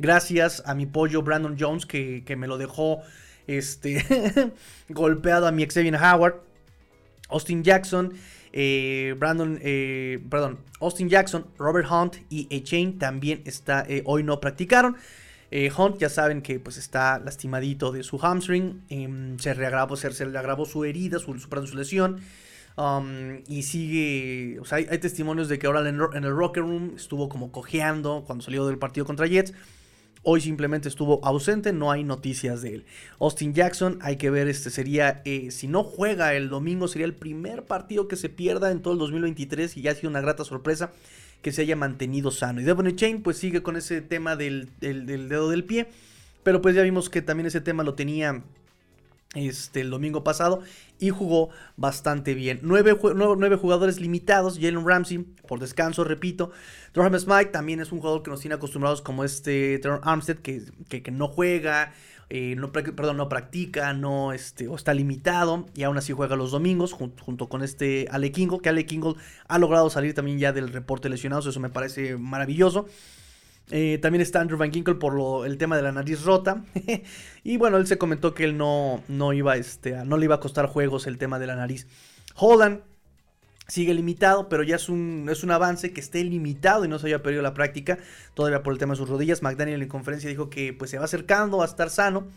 [0.01, 3.03] Gracias a mi pollo Brandon Jones que, me lo dejó
[3.47, 4.05] este,
[4.89, 6.41] golpeado a mi Xavier Howard.
[7.29, 8.15] Austin Jackson
[8.53, 14.97] eh, Brandon, eh, perdón, Austin Jackson, Robert Hunt y Echain también está, hoy no practicaron.
[15.53, 20.37] Hunt ya saben que pues está lastimadito de su hamstring, em, se, reagravó, se, le
[20.37, 22.23] agravó su herida, su, su lesión.
[22.77, 27.31] Um, y sigue, o sea, hay, testimonios de que ahora en, el rocker room estuvo
[27.31, 29.55] como cojeando cuando salió del partido contra Jets.
[30.23, 32.85] Hoy simplemente estuvo ausente, no hay noticias de él.
[33.19, 37.15] Austin Jackson, hay que ver, este sería, eh, si no juega el domingo, sería el
[37.15, 40.45] primer partido que se pierda en todo el 2023 y ya ha sido una grata
[40.45, 40.91] sorpresa
[41.43, 42.61] que se haya mantenido sano.
[42.61, 45.87] Y Devon Chain pues sigue con ese tema del, del dedo del pie,
[46.43, 48.43] pero pues ya vimos que también ese tema lo tenía
[49.37, 50.63] este, el domingo pasado
[50.99, 52.61] y jugó bastante bien.
[52.63, 52.93] Nueve,
[53.57, 56.51] jugadores limitados, Jalen Ramsey por descanso, repito.
[56.95, 60.63] Durham Smite también es un jugador que nos tiene acostumbrados como este Teron Armstead que,
[60.89, 61.93] que, no juega,
[62.31, 66.51] eh, no, perdón, no practica, no este, o está limitado y aún así juega los
[66.51, 69.15] domingos junto, con este Ale Kingle, que Ale Kingle
[69.47, 72.87] ha logrado salir también ya del reporte lesionados, eso me parece maravilloso.
[73.71, 76.65] Eh, también está Andrew Van Ginkle por el tema de la nariz rota.
[77.45, 80.41] y bueno, él se comentó que él no, no, iba, este, no le iba a
[80.41, 81.87] costar juegos el tema de la nariz.
[82.37, 82.81] Holland
[83.69, 87.09] sigue limitado, pero ya es un, es un avance que esté limitado y no se
[87.09, 87.99] haya perdido la práctica
[88.35, 89.43] todavía por el tema de sus rodillas.
[89.43, 92.29] McDaniel en conferencia dijo que pues, se va acercando a estar sano.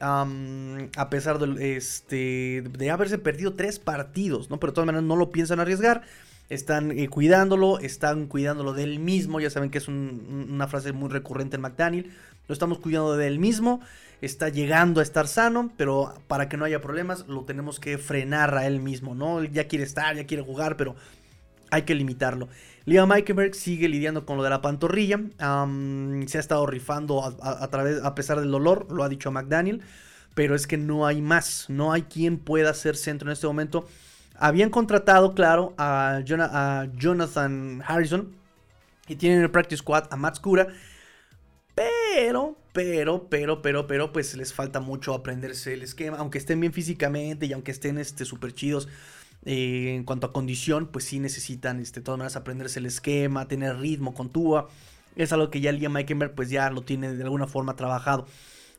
[0.00, 4.58] a pesar de, este, de haberse perdido tres partidos, ¿no?
[4.58, 6.02] Pero de todas maneras no lo piensan arriesgar
[6.50, 11.08] están eh, cuidándolo, están cuidándolo de él mismo, ya saben que es una frase muy
[11.08, 12.10] recurrente en McDaniel,
[12.48, 13.80] lo estamos cuidando de él mismo,
[14.20, 18.54] está llegando a estar sano, pero para que no haya problemas lo tenemos que frenar
[18.56, 19.44] a él mismo, ¿no?
[19.44, 20.96] Ya quiere estar, ya quiere jugar, pero
[21.70, 22.48] hay que limitarlo.
[22.84, 28.02] Liam Eikenberg sigue lidiando con lo de la pantorrilla, se ha estado rifando a, través,
[28.02, 29.82] a pesar del dolor, lo ha dicho McDaniel,
[30.34, 33.86] pero es que no hay más, no hay quien pueda ser centro en este momento
[34.40, 38.34] habían contratado, claro, a, Jonathan Harrison.
[39.06, 40.68] Y tienen en el practice squad a Matt Scura.
[41.74, 46.18] Pero, pero, pero, pero, pero, pues les falta mucho aprenderse el esquema.
[46.18, 48.88] Aunque estén bien físicamente y aunque estén este, súper chidos
[49.44, 53.48] eh, en cuanto a condición, pues sí necesitan, este, de todas maneras, aprenderse el esquema,
[53.48, 54.68] tener ritmo con Tua.
[55.16, 58.26] Es algo que ya Liam Meikenberg, pues ya lo tiene de alguna forma trabajado.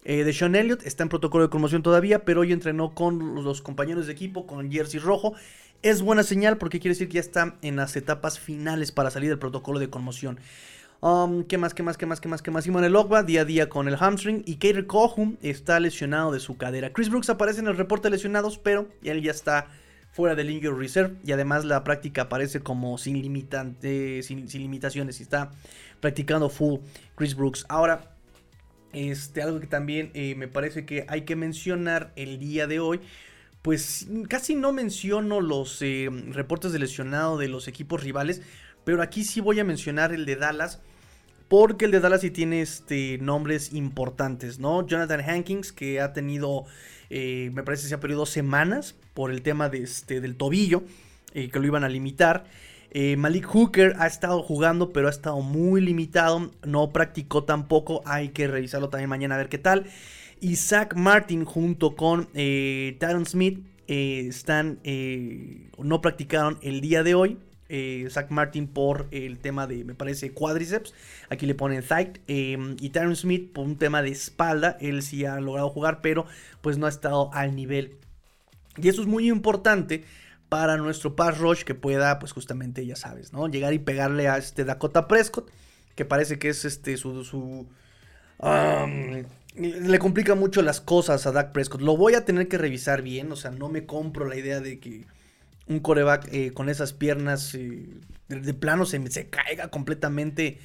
[0.03, 3.61] Eh, de Sean Elliott está en protocolo de conmoción todavía, pero hoy entrenó con los
[3.61, 5.33] compañeros de equipo con jersey rojo.
[5.83, 9.29] Es buena señal porque quiere decir que ya está en las etapas finales para salir
[9.29, 10.39] del protocolo de conmoción.
[11.01, 12.63] Um, ¿Qué más, qué más, qué más, qué más, qué más?
[12.63, 16.57] Simon Elogba día a día con el hamstring y Kater Kohum está lesionado de su
[16.57, 16.93] cadera.
[16.93, 19.67] Chris Brooks aparece en el reporte de lesionados, pero él ya está
[20.11, 25.19] fuera del injury reserve y además la práctica parece como sin, limitante, sin, sin limitaciones
[25.19, 25.49] y está
[25.99, 26.81] practicando full
[27.15, 27.65] Chris Brooks.
[27.67, 28.10] Ahora,
[28.93, 32.99] este, algo que también eh, me parece que hay que mencionar el día de hoy.
[33.61, 38.41] Pues casi no menciono los eh, reportes de lesionado de los equipos rivales.
[38.83, 40.79] Pero aquí sí voy a mencionar el de Dallas.
[41.47, 44.87] Porque el de Dallas sí tiene este, nombres importantes, ¿no?
[44.87, 46.63] Jonathan Hankins, que ha tenido,
[47.09, 50.37] eh, me parece que se ha perdido dos semanas por el tema de este, del
[50.37, 50.83] tobillo,
[51.33, 52.45] que lo iban a limitar.
[52.93, 56.51] Eh, Malik Hooker ha estado jugando, pero ha estado muy limitado.
[56.63, 58.01] No practicó tampoco.
[58.05, 59.85] Hay que revisarlo también mañana a ver qué tal.
[60.41, 67.37] Isaac Martin junto con eh, Smith eh, están, eh, no practicaron el día de hoy.
[68.09, 70.93] Zach Martin por el tema de, me parece, cuádriceps.
[71.29, 72.19] Aquí le ponen thigh.
[72.27, 74.75] y Tyron Smith por un tema de espalda.
[74.81, 76.25] Él sí ha logrado jugar, pero
[76.59, 77.95] pues no ha estado al nivel.
[78.75, 80.03] Y eso es muy importante
[80.51, 83.47] para nuestro pass rush que pueda, pues justamente, ya sabes, ¿no?
[83.47, 85.49] Llegar y pegarle a este Dakota Prescott,
[85.95, 87.23] que parece que es este su...
[87.23, 87.69] su
[89.55, 91.79] le complica mucho las cosas a Dak Prescott.
[91.79, 94.81] Lo voy a tener que revisar bien, o sea, no me compro la idea de
[94.81, 95.05] que
[95.67, 97.87] un coreback eh, con esas piernas eh,
[98.27, 100.59] de, plano se, se caiga completamente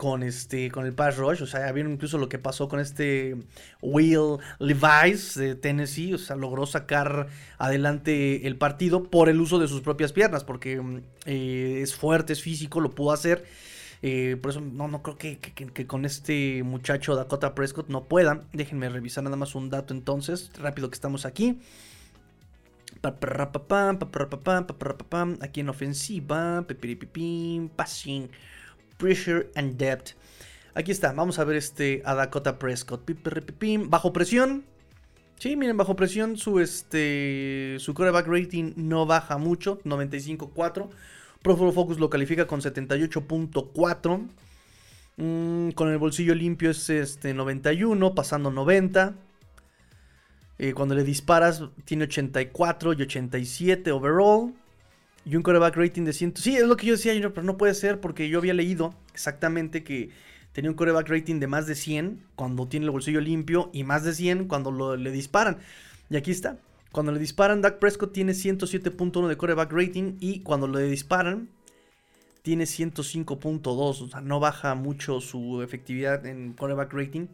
[0.00, 2.80] con este con el pass rush, o sea, ya vieron incluso lo que pasó con
[2.80, 3.36] este
[3.82, 7.26] Will Levis de Tennessee, o sea, logró sacar
[7.58, 12.32] adelante el partido por el uso de sus propias piernas, porque mm, eh, es fuerte,
[12.32, 13.44] es físico, lo pudo hacer.
[14.00, 18.44] Eh, por eso no, no creo que, con este muchacho Dakota Prescott no puedan.
[18.54, 21.58] Déjenme revisar nada más un dato entonces, rápido que estamos aquí.
[25.42, 26.66] Aquí en ofensiva,
[27.76, 28.30] passing
[29.00, 30.12] Pressure and Depth.
[30.74, 33.02] Aquí está, vamos a ver este a Dakota Prescott.
[33.86, 34.64] Bajo presión.
[35.38, 40.88] Sí, miren, bajo presión su, este, su coreback rating no baja mucho, 95.4.
[41.42, 44.28] Pro Focus lo califica con 78.4.
[45.16, 49.14] Mm, con el bolsillo limpio es este 91, pasando 90.
[50.58, 54.52] Eh, cuando le disparas tiene 84 y 87 overall.
[55.24, 56.36] Y un coreback rating de 100.
[56.36, 59.84] Sí, es lo que yo decía, pero no puede ser porque yo había leído exactamente
[59.84, 60.10] que
[60.52, 64.04] tenía un coreback rating de más de 100 cuando tiene el bolsillo limpio y más
[64.04, 65.58] de 100 cuando le disparan.
[66.08, 66.58] Y aquí está.
[66.92, 71.48] Cuando le disparan, Dak Prescott tiene 107.1 de coreback rating y cuando le disparan
[72.42, 73.66] tiene 105.2.
[73.76, 77.26] O sea, no baja mucho su efectividad en coreback rating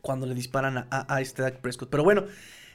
[0.00, 1.90] cuando le disparan a, a este Dak Prescott.
[1.90, 2.24] Pero bueno,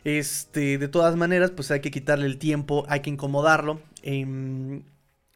[0.06, 3.82] este, de todas maneras, pues hay que quitarle el tiempo, hay que incomodarlo.
[4.06, 4.84] Em,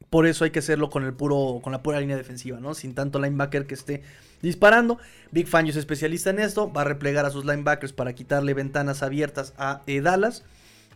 [0.10, 2.74] por eso hay que hacerlo con el puro, con la pura línea defensiva, ¿no?
[2.74, 4.02] Sin tanto linebacker que esté
[4.42, 4.98] disparando.
[5.32, 6.72] Big Fangio es especialista en esto.
[6.72, 10.46] Va a replegar a sus linebackers para quitarle ventanas abiertas a eh, Dallas.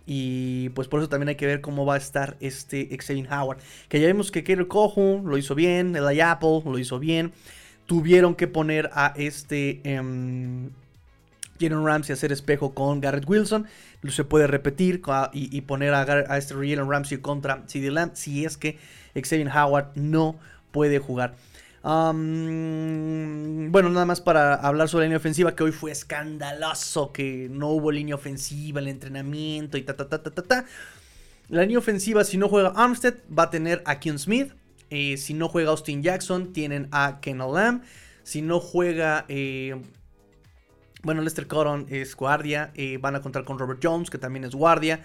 [0.05, 3.59] Y pues por eso también hay que ver cómo va a estar este Xavier Howard.
[3.87, 5.95] Que ya vimos que Kerry Cojo lo hizo bien.
[5.95, 7.33] El Apple lo hizo bien.
[7.85, 9.81] Tuvieron que poner a este.
[9.83, 10.71] Em,
[11.59, 13.67] Jalen Ramsey hacer espejo con Garrett Wilson.
[14.09, 15.01] Se puede repetir
[15.31, 18.77] y, poner a, este Jalen Ramsey contra CD Lamb si es que
[19.15, 20.39] Xavier Howard no
[20.71, 21.35] puede jugar.
[21.83, 22.19] bueno,
[23.89, 27.91] nada más para hablar sobre la línea ofensiva, que hoy fue escandaloso que no hubo
[27.91, 30.65] línea ofensiva, el entrenamiento y ta ta ta ta ta ta.
[31.49, 34.53] La línea ofensiva, si no juega Armstead, va a tener a Keon Smith.
[34.89, 37.83] Eh, si no juega Austin Jackson, tienen a Ken Lamb.
[38.23, 39.81] Si no juega eh,
[41.03, 42.71] bueno, Lester Cotton es guardia.
[42.75, 45.03] Eh, van a contar con Robert Jones, que también es guardia.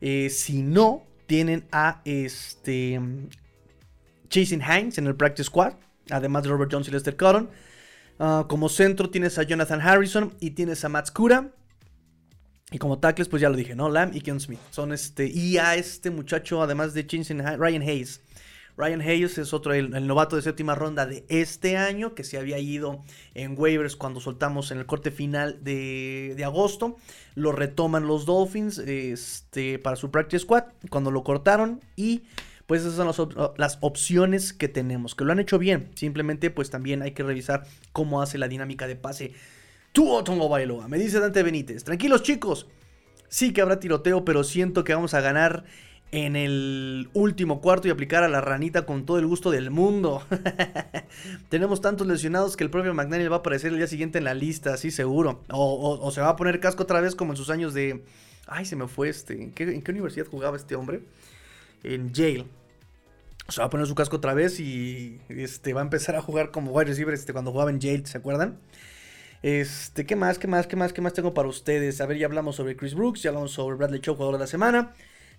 [0.00, 3.00] Eh, si no, tienen a este
[4.28, 5.74] Chasing Hines en el practice squad.
[6.10, 7.50] Además de Robert Jones y Lester Cotton.
[8.18, 11.52] Ah, como centro tienes a Jonathan Harrison y tienes a Matt Scura.
[12.70, 13.88] Y como tackles, pues ya lo dije, ¿no?
[13.88, 14.60] Lamb y Ken Smith.
[14.70, 15.26] Son este.
[15.26, 18.20] Y a este muchacho, además de Chasing Ryan Hayes.
[18.80, 22.58] Ryan Hayes es otro, el, novato de séptima ronda de este año, que se había
[22.58, 23.04] ido
[23.34, 26.96] en waivers cuando soltamos en el corte final de, agosto.
[27.34, 32.22] Lo retoman los Dolphins este, para su practice squad, cuando lo cortaron y...
[32.66, 35.90] Pues esas son las, opciones que tenemos, que lo han hecho bien.
[35.96, 39.32] Simplemente pues también hay que revisar cómo hace la dinámica de pase.
[39.90, 41.82] Tu Tongo Bailoa, me dice Dante Benítez.
[41.82, 42.68] Tranquilos chicos,
[43.28, 45.64] sí que habrá tiroteo, pero siento que vamos a ganar
[46.12, 50.22] en el último cuarto y aplicar a la ranita con todo el gusto del mundo.
[51.48, 54.34] Tenemos tantos lesionados que el propio McDaniel va a aparecer el día siguiente en la
[54.34, 55.44] lista, así seguro.
[55.48, 58.04] O, se va a poner casco otra vez como en sus años de...
[58.46, 59.40] Ay, se me fue este.
[59.40, 61.02] ¿En qué, universidad jugaba este hombre?
[61.84, 62.46] En Yale.
[63.48, 66.50] Se va a poner su casco otra vez y este, va a empezar a jugar
[66.50, 68.58] como wide receiver este, cuando jugaba en Yale, ¿se acuerdan?
[69.42, 70.38] Este, ¿qué más?
[70.38, 70.66] ¿Qué más?
[70.66, 70.92] ¿Qué más?
[70.92, 72.00] ¿Qué más tengo para ustedes?
[72.00, 74.46] A ver, ya hablamos sobre Chris Brooks, ya hablamos sobre Bradley Chow, jugador de la
[74.46, 74.92] semana.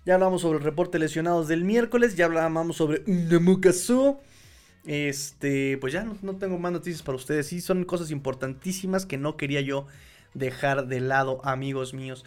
[0.04, 2.16] Ya hablamos sobre el reporte lesionados del miércoles.
[2.16, 4.18] Ya hablábamos sobre Namukazu.
[4.84, 7.46] Este, pues ya no, no, tengo más noticias para ustedes.
[7.46, 9.86] Sí, son cosas importantísimas que no quería yo
[10.34, 12.24] dejar de lado, amigos míos.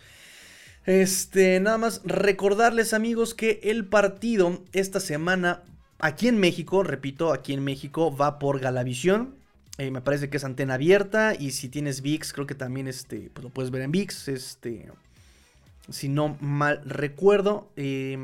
[0.86, 5.64] Este, nada más recordarles, amigos, que el partido esta semana
[6.00, 9.36] aquí en México, repito, aquí en México va por Galavisión.
[9.78, 11.36] Eh, me parece que es antena abierta.
[11.38, 14.28] Y si tienes VIX, creo que también este, pues lo puedes ver en VIX.
[14.30, 14.92] Este,
[15.90, 17.72] si no mal recuerdo.
[17.76, 18.18] Eh,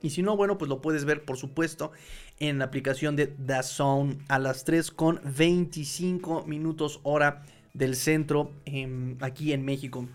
[0.00, 1.90] y si no, bueno, pues lo puedes ver, por supuesto,
[2.38, 7.42] en la aplicación de DAZN a las 3 con 25 minutos hora
[7.74, 10.08] del centro eh, aquí en México.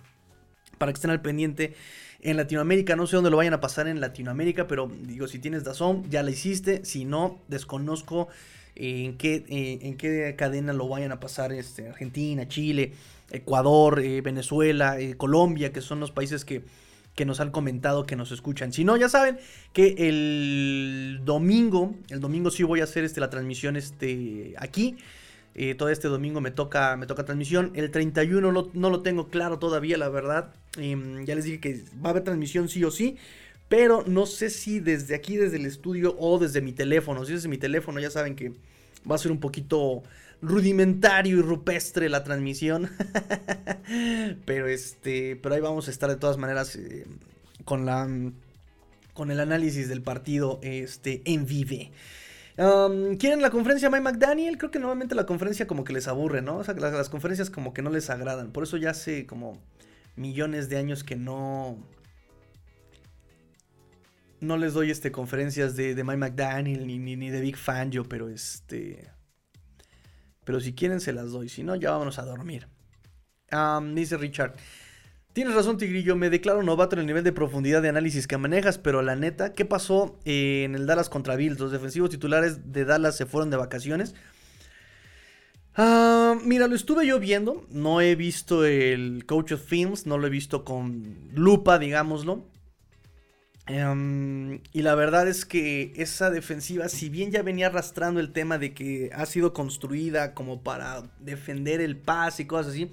[0.78, 1.76] Para que estén al pendiente
[2.22, 2.96] en Latinoamérica.
[2.96, 6.24] No sé dónde lo vayan a pasar en Latinoamérica, pero digo, si tienes DAZN, ya
[6.24, 6.84] la hiciste.
[6.86, 8.30] Si no, desconozco
[8.76, 12.94] en qué, eh, en qué cadena lo vayan a pasar este, Argentina, Chile,
[13.34, 16.64] Ecuador, eh, Venezuela, eh, Colombia, que son los países que,
[17.16, 18.72] que, nos han comentado que nos escuchan.
[18.72, 19.38] Si no, ya saben
[19.74, 24.98] que el domingo, el domingo sí voy a hacer este, la transmisión este, aquí.
[25.78, 27.72] todo este domingo me toca, me toca transmisión.
[27.76, 30.54] El 31 lo, no lo tengo claro todavía, la verdad.
[30.78, 33.18] Em, ya les dije que va a haber transmisión sí o sí.
[33.70, 37.26] Pero no sé si desde aquí, desde el estudio o desde mi teléfono.
[37.26, 38.54] Si es desde mi teléfono, ya saben que
[39.10, 40.04] va a ser un poquito
[40.44, 42.92] rudimentario y rupestre la transmisión.
[44.46, 47.08] pero este, pero ahí vamos a estar de todas maneras eh,
[47.66, 48.08] con la
[49.14, 51.92] con el análisis del partido este en vive.
[52.56, 54.58] ¿Quieren la conferencia Mike McDaniel?
[54.58, 56.58] Creo que normalmente la conferencia como que les aburre, ¿no?
[56.58, 58.52] O sea, las, conferencias como que no les agradan.
[58.52, 59.60] Por eso ya hace como
[60.16, 61.78] millones de años que no
[64.40, 67.92] no les doy este, conferencias de, de Mike McDaniel ni, ni, ni, de Big Fan
[67.92, 69.13] yo, pero este.
[70.46, 72.68] Pero si quieren se las doy, si no, ya vámonos a dormir.
[73.94, 74.56] Dice Richard.
[75.34, 76.16] Tienes razón, Tigrillo.
[76.16, 79.54] Me declaro novato en el nivel de profundidad de análisis que manejas, pero la neta,
[79.54, 81.60] ¿qué pasó en el Dallas contra Bills?
[81.60, 84.14] Los defensivos titulares de Dallas se fueron de vacaciones.
[85.76, 87.66] Uh, mira, lo estuve yo viendo.
[87.72, 92.46] No he visto el Coach of Films, no lo he visto con lupa, digámoslo.
[93.70, 98.58] Um, y la verdad es que esa defensiva, si bien ya venía arrastrando el tema
[98.58, 102.90] de que ha sido construida como para defender el pase y cosas así,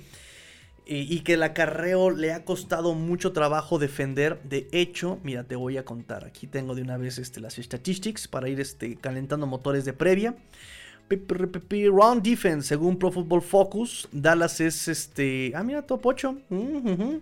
[0.86, 4.40] y, y que el acarreo le ha costado mucho trabajo defender.
[4.44, 6.24] De hecho, mira, te voy a contar.
[6.24, 10.36] Aquí tengo de una vez este, las statistics para ir este, calentando motores de previa.
[11.08, 15.52] Round defense, según Pro Football Focus, Dallas es este.
[15.56, 16.30] Ah, mira, top 8.
[16.50, 17.20] Uh -huh.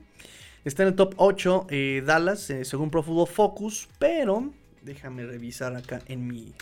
[0.65, 3.89] Está en el top 8 eh, Dallas, eh, según Pro Football Focus.
[3.99, 4.53] Pero
[4.83, 6.55] déjame revisar acá en mi.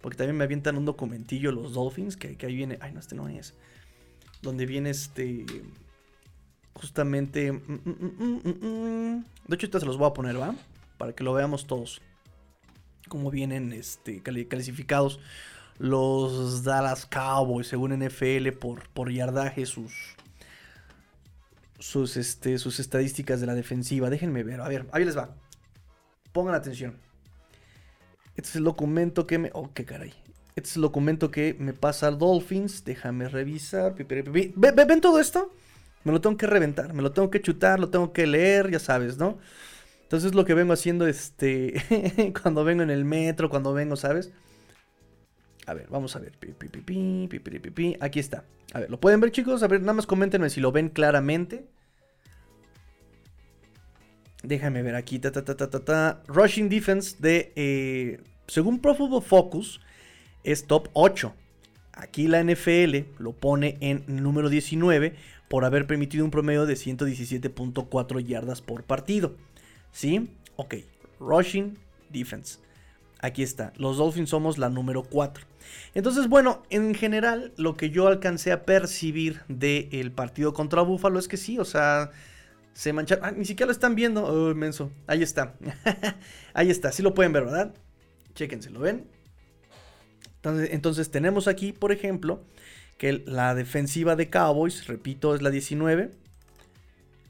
[0.00, 2.16] Porque también me avientan un documentillo los Dolphins.
[2.16, 2.78] Que, que ahí viene.
[2.80, 3.54] Ay, no, este no es.
[4.42, 5.46] Donde viene este.
[6.74, 7.52] Justamente.
[7.52, 10.54] Mm, mm, mm, de hecho, ahorita se los voy a poner, ¿va?
[10.98, 12.00] Para que lo veamos todos.
[13.08, 15.20] Cómo vienen este, calificados
[15.78, 19.92] los Dallas Cowboys, según NFL, por, por yardaje, sus,
[21.84, 24.08] sus, este, sus estadísticas de la defensiva.
[24.08, 25.36] Déjenme ver, a ver, ahí les va.
[26.32, 26.96] Pongan atención.
[28.36, 29.50] Este es el documento que me...
[29.52, 30.14] Oh, qué caray.
[30.56, 32.84] Este es el documento que me pasa Dolphins.
[32.84, 33.94] Déjame revisar.
[33.96, 35.52] ¿Ven todo esto?
[36.04, 38.78] Me lo tengo que reventar, me lo tengo que chutar, lo tengo que leer, ya
[38.78, 39.38] sabes, ¿no?
[40.02, 44.30] Entonces lo que vengo haciendo, este, cuando vengo en el metro, cuando vengo, ¿sabes?
[45.66, 46.32] A ver, vamos a ver.
[48.00, 48.44] Aquí está.
[48.72, 49.62] A ver, ¿lo pueden ver, chicos?
[49.62, 51.66] A ver, nada más coméntenme si lo ven claramente.
[54.44, 55.18] Déjame ver aquí.
[55.18, 57.52] Ta, ta, ta, Rushing Defense de.
[57.56, 59.80] Eh, según Pro Football Focus,
[60.44, 61.34] es top 8.
[61.92, 65.14] Aquí la NFL lo pone en número 19
[65.48, 69.36] por haber permitido un promedio de 117.4 yardas por partido.
[69.92, 70.28] ¿Sí?
[70.56, 70.76] Ok.
[71.20, 71.78] Rushing
[72.10, 72.58] Defense.
[73.20, 73.72] Aquí está.
[73.76, 75.46] Los Dolphins somos la número 4.
[75.94, 81.28] Entonces, bueno, en general, lo que yo alcancé a percibir del partido contra Búfalo es
[81.28, 82.10] que sí, o sea,
[82.74, 83.24] se mancharon.
[83.24, 84.24] Ah, ni siquiera lo están viendo.
[84.24, 84.90] Oh, inmenso.
[85.06, 85.54] Ahí está.
[86.54, 86.92] Ahí está.
[86.92, 87.74] Sí lo pueden ver, ¿verdad?
[88.34, 89.06] Chéquense, ¿lo ven?
[90.36, 92.44] Entonces, entonces, tenemos aquí, por ejemplo,
[92.98, 96.10] que la defensiva de Cowboys, repito, es la 19,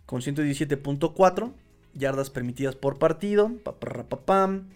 [0.07, 1.53] con 117.4
[1.93, 3.53] yardas permitidas por partido.
[3.63, 4.71] Papam.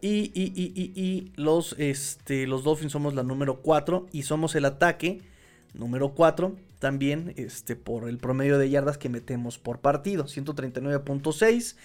[0.00, 4.64] Y, y, y, y, los, este, los Dolphins somos la número 4 y somos el
[4.64, 5.22] ataque
[5.78, 11.76] número 4 también este, por el promedio de yardas que metemos por partido, 139.6.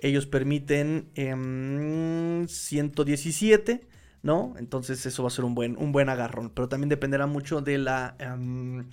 [0.00, 3.86] Ellos permiten eh, 117,
[4.22, 4.54] ¿no?
[4.58, 7.78] Entonces eso va a ser un buen, un buen agarrón, pero también dependerá mucho de
[7.78, 8.84] la, eh,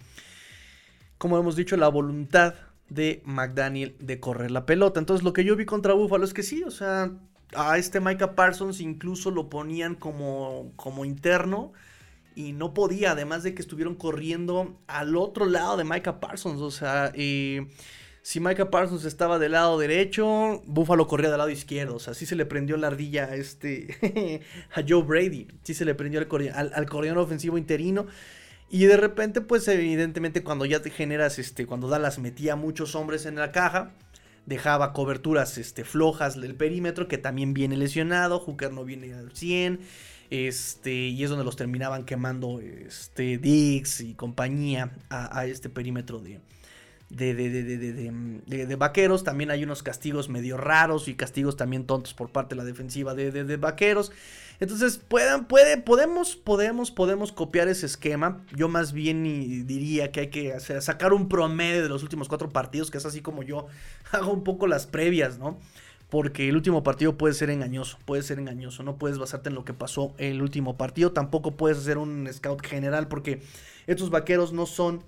[1.17, 2.53] como hemos dicho, la voluntad
[2.89, 4.99] de McDaniel de correr la pelota.
[4.99, 7.11] Entonces lo que yo vi contra Buffalo es que sí, o sea,
[7.55, 11.73] a este Micah Parsons incluso lo ponían como, como interno
[12.39, 16.71] y no podía, además de que estuvieron corriendo al otro lado de Micah Parsons, o
[16.71, 22.13] sea, si Micah Parsons estaba del lado derecho, Buffalo corría del lado izquierdo, o sea,
[22.13, 24.41] sí se le prendió la ardilla a este,
[24.73, 28.07] a Joe Brady, sí se le prendió al, al, corredor ofensivo interino.
[28.69, 33.25] Y de repente, pues evidentemente cuando ya te generas, este, cuando Dallas metía muchos hombres
[33.25, 33.91] en la caja,
[34.45, 39.81] dejaba coberturas este, flojas del perímetro, que también viene lesionado, Hooker no viene al 100,
[40.29, 46.39] este, y es donde los terminaban quemando este, Dix y compañía a, este perímetro de,
[47.09, 49.23] de, de, de, vaqueros.
[49.23, 53.15] También hay unos castigos medio raros y castigos también tontos por parte de la defensiva
[53.15, 54.11] de, vaqueros.
[54.59, 58.45] Entonces, puedan, puede, podemos, podemos, podemos copiar ese esquema.
[58.53, 59.23] Yo más bien
[59.65, 63.21] diría que hay que sacar un promedio de los últimos cuatro partidos, que es así
[63.21, 63.67] como yo
[64.11, 65.57] hago un poco las previas, ¿no?
[66.09, 68.81] Porque el último partido puede ser engañoso, puede ser engañoso.
[68.83, 71.11] No puedes basarte en lo que pasó el último partido.
[71.11, 73.41] Tampoco puedes hacer un scout general porque
[73.85, 75.03] estos vaqueros no son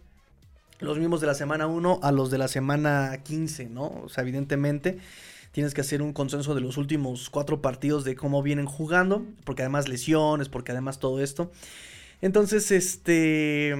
[0.79, 3.87] los mismos de la semana 1 a los de la semana 15, ¿no?
[4.03, 4.99] O sea, evidentemente
[5.51, 9.63] tienes que hacer un consenso de los últimos cuatro partidos de cómo vienen jugando, porque
[9.63, 11.51] además lesiones, porque además todo esto.
[12.21, 13.75] Entonces, este,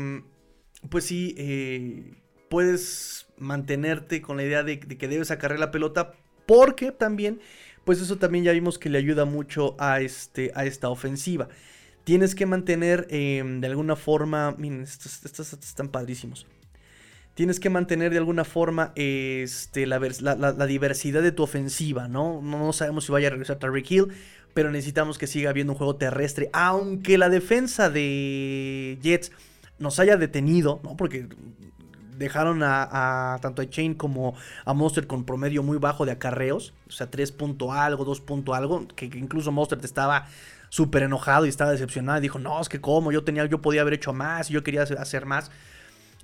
[0.90, 2.14] pues sí, eh,
[2.50, 6.14] puedes mantenerte con la idea de, que debes acarrear la pelota,
[6.52, 7.40] porque también,
[7.86, 11.48] pues eso también ya vimos que le ayuda mucho a, este, a esta ofensiva.
[12.04, 16.46] Tienes que mantener em, de alguna forma, miren, estos están padrísimos
[17.36, 19.98] tienes que mantener de alguna forma este, la,
[20.68, 22.42] diversidad de tu ofensiva, ¿no?
[22.42, 22.74] ¿no?
[22.74, 24.08] sabemos si vaya a regresar Tariq Hill,
[24.54, 29.32] pero necesitamos que siga habiendo un juego terrestre, aunque la defensa de Jets
[29.80, 30.98] nos haya detenido, ¿no?
[30.98, 31.30] Porque
[32.22, 36.92] dejaron a, tanto a Chain como a Monster con promedio muy bajo de acarreos, o
[36.92, 40.28] sea, 3 punto algo, 2 punto algo, que, incluso Monster estaba
[40.70, 43.82] súper enojado y estaba decepcionado y dijo, no, es que como, yo tenía, yo podía
[43.82, 45.52] haber hecho más, yo quería hacer más.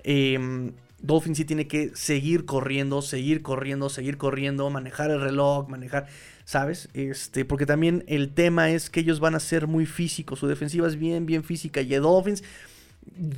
[0.04, 6.08] Eh, Dolphin sí tiene que seguir corriendo, seguir corriendo, seguir corriendo, manejar el reloj, manejar,
[6.44, 6.88] ¿sabes?
[6.92, 10.88] Este, porque también el tema es que ellos van a ser muy físicos, su defensiva
[10.88, 12.42] es bien, bien física y Dolphins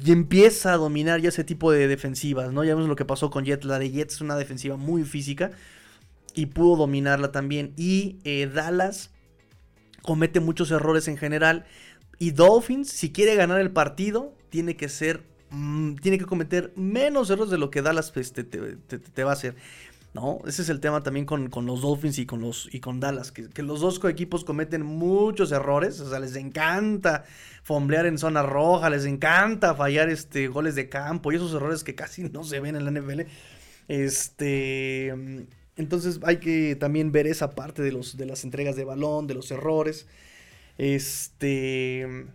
[0.04, 2.64] y empieza a dominar ya ese tipo de defensivas, ¿no?
[2.64, 5.50] Ya vemos lo que pasó con Jet, la de es una defensiva muy física
[6.34, 9.10] y pudo dominarla también y eh, Dallas
[10.02, 11.66] comete muchos errores en general
[12.18, 17.28] y Dolphins si quiere ganar el partido tiene que ser Mm, tiene que cometer menos
[17.28, 19.56] errores de lo que Dallas este, te, va a hacer.
[20.12, 20.40] ¿No?
[20.46, 23.62] Ese es el tema también con, los Dolphins y con, los, y con Dallas, que,
[23.62, 27.24] los dos equipos cometen muchos errores, o sea, les encanta
[27.62, 31.94] fomblear en zona roja, les encanta fallar este, goles de campo y esos errores que
[31.94, 33.20] casi no se ven en la NFL.
[33.88, 35.08] Este,
[35.76, 39.34] entonces hay que también ver esa parte de, los, de las entregas de balón, de
[39.34, 40.06] los errores.
[40.78, 42.26] Este,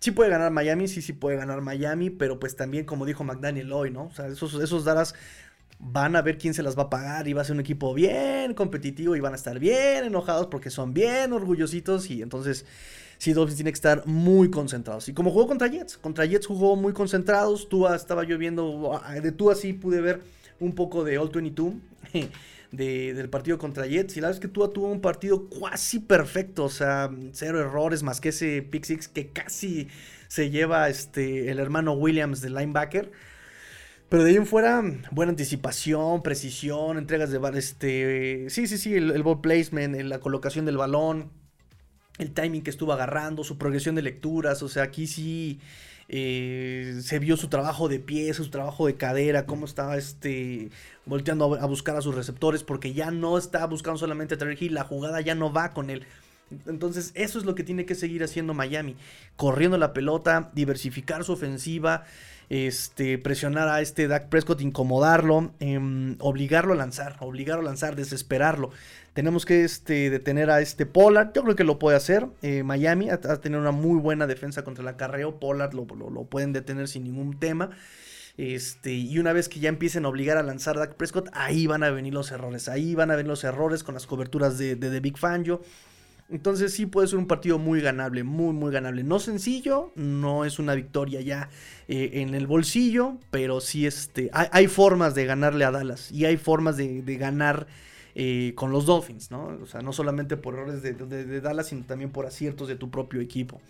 [0.00, 3.72] sí puede ganar Miami, sí, sí puede ganar Miami, pero pues también, como dijo McDaniel
[3.72, 4.04] hoy, ¿no?
[4.06, 5.14] O sea, esos, esos Dallas
[5.80, 7.94] van a ver quién se las va a pagar y va a ser un equipo
[7.94, 12.66] bien competitivo y van a estar bien enojados porque son bien orgullositos y entonces
[13.18, 15.08] sí, Dolphins tiene que estar muy concentrados.
[15.08, 19.32] Y como jugó contra Jets, contra Jets jugó muy concentrados, Tua estaba yo viendo, de
[19.32, 20.20] Tua sí pude ver
[20.58, 21.74] un poco de All 22.
[22.70, 24.16] del partido contra Jets.
[24.16, 26.64] Y la verdad es que Tua tuvo un partido casi perfecto.
[26.64, 29.88] O sea, cero errores más que ese pick six que casi
[30.28, 33.10] se lleva este, el hermano Williams del linebacker.
[34.10, 34.82] Pero de ahí en fuera,
[35.12, 38.50] buena anticipación, precisión, entregas de este.
[38.50, 41.30] Sí, sí, sí, el, ball placement, la colocación del balón,
[42.18, 44.64] el timing que estuvo agarrando, su progresión de lecturas.
[44.64, 45.60] O sea, aquí sí
[46.08, 50.70] eh, se vio su trabajo de pies, su trabajo de cadera, cómo estaba este,
[51.06, 54.74] volteando a, buscar a sus receptores, porque ya no está buscando solamente a Terry Hill,
[54.74, 56.04] la jugada ya no va con él.
[56.66, 58.96] Entonces, eso es lo que tiene que seguir haciendo Miami,
[59.36, 62.06] corriendo la pelota, diversificar su ofensiva,
[62.50, 68.70] este, presionar a este Dak Prescott, incomodarlo, em, obligarlo a lanzar, obligarlo a lanzar, desesperarlo.
[69.14, 71.32] Tenemos que este, detener a este Pollard.
[71.32, 72.26] Yo creo que lo puede hacer.
[72.42, 75.38] Eh, Miami ha, tenido una muy buena defensa contra el acarreo.
[75.38, 77.70] Pollard lo, lo, pueden detener sin ningún tema.
[78.36, 81.68] Este, y una vez que ya empiecen a obligar a lanzar a Dak Prescott, ahí
[81.68, 82.68] van a venir los errores.
[82.68, 85.62] Ahí van a venir los errores con las coberturas de, de, de Big Fangio.
[86.30, 89.02] Entonces sí puede ser un partido muy ganable, muy, muy ganable.
[89.02, 91.48] No sencillo, no es una victoria ya
[91.88, 96.36] eh, en el bolsillo, pero sí este, hay, formas de ganarle a Dallas y hay
[96.36, 97.66] formas de, ganar
[98.14, 99.58] eh, con los Dolphins, ¿no?
[99.60, 103.20] O sea, no solamente por errores de, Dallas, sino también por aciertos de tu propio
[103.20, 103.60] equipo.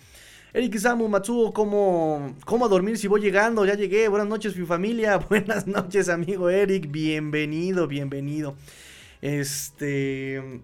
[0.52, 3.64] Eric Samu Matsuo, ¿cómo, ¿cómo a dormir si voy llegando?
[3.64, 4.08] Ya llegué.
[4.08, 5.16] Buenas noches, mi familia.
[5.30, 6.90] Buenas noches, amigo Eric.
[6.90, 8.56] Bienvenido, bienvenido.
[9.22, 10.60] Este.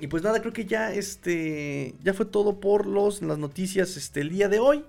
[0.00, 4.20] Y pues nada, creo que ya este ya fue todo por los las noticias este
[4.20, 4.84] el día de hoy.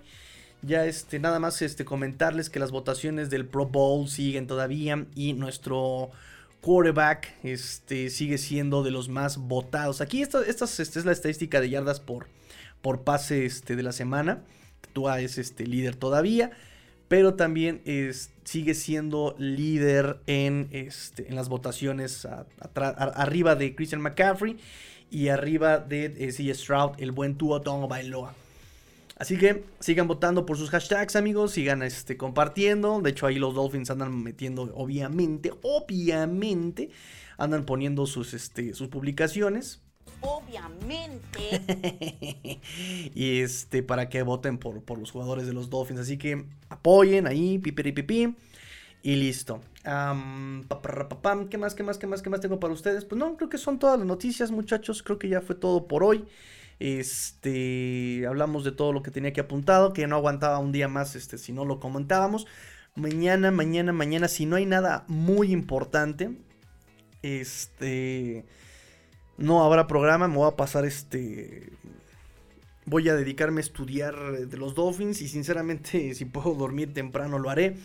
[0.63, 5.33] Ya este nada más este comentarles que las votaciones del Pro Bowl siguen todavía y
[5.33, 6.11] nuestro
[6.61, 10.01] quarterback este sigue siendo de los más votados.
[10.01, 12.27] Aquí esta, esta, es la estadística de yardas por
[12.81, 14.43] por pase este de la semana.
[14.93, 16.51] Tua es este líder todavía
[17.11, 22.25] pero también es, sigue siendo líder en, este, en las votaciones
[22.73, 24.55] arriba de Christian McCaffrey
[25.11, 26.51] y arriba de eh, C.
[26.53, 28.33] Stroud, el buen Tua Tongo Bailoa.
[29.17, 31.51] Así que sigan votando por sus hashtags, amigos.
[31.51, 33.01] Sigan este, compartiendo.
[33.01, 36.89] De hecho, ahí los Dolphins andan metiendo, obviamente, obviamente,
[37.37, 39.81] andan poniendo sus, este, sus publicaciones
[40.21, 41.61] obviamente.
[43.15, 45.99] y este, para que voten por, por, los jugadores de los Dolphins.
[45.99, 48.35] Así que apoyen ahí, pipiripipi.
[49.03, 49.61] Y listo.
[51.49, 53.05] ¿Qué más, qué más, qué más, qué más tengo para ustedes?
[53.05, 55.01] Pues no, creo que son todas las noticias, muchachos.
[55.01, 56.25] Creo que ya fue todo por hoy.
[56.79, 61.15] Este, hablamos de todo lo que tenía que apuntado, que no aguantaba un día más,
[61.15, 62.47] este, si no lo comentábamos.
[62.95, 66.31] Mañana, mañana, mañana, si no hay nada muy importante,
[67.21, 68.45] este,
[69.37, 71.71] no habrá programa, me voy a pasar este...
[72.85, 74.15] Voy a dedicarme a estudiar
[74.47, 77.77] de los Dolphins y sinceramente si puedo dormir temprano lo haré.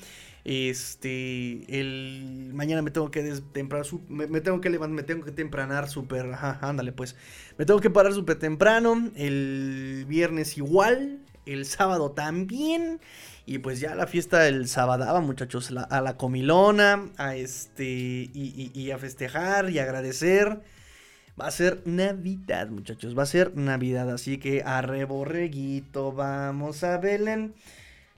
[0.49, 3.21] Este, el mañana me tengo que
[3.53, 7.17] temprano, me, tengo que levantar, me tengo que tempranar súper, ándale pues.
[7.59, 13.01] Me tengo que parar súper temprano, el viernes igual, el sábado también.
[13.45, 18.99] Y pues ya la fiesta del sábado, muchachos, a la comilona, a este, y a
[18.99, 20.61] festejar y agradecer.
[21.41, 23.19] Va a ser Navidad, muchachos.
[23.19, 24.11] Va a ser Navidad.
[24.13, 27.55] Así que a reborreguito, vamos a Belén.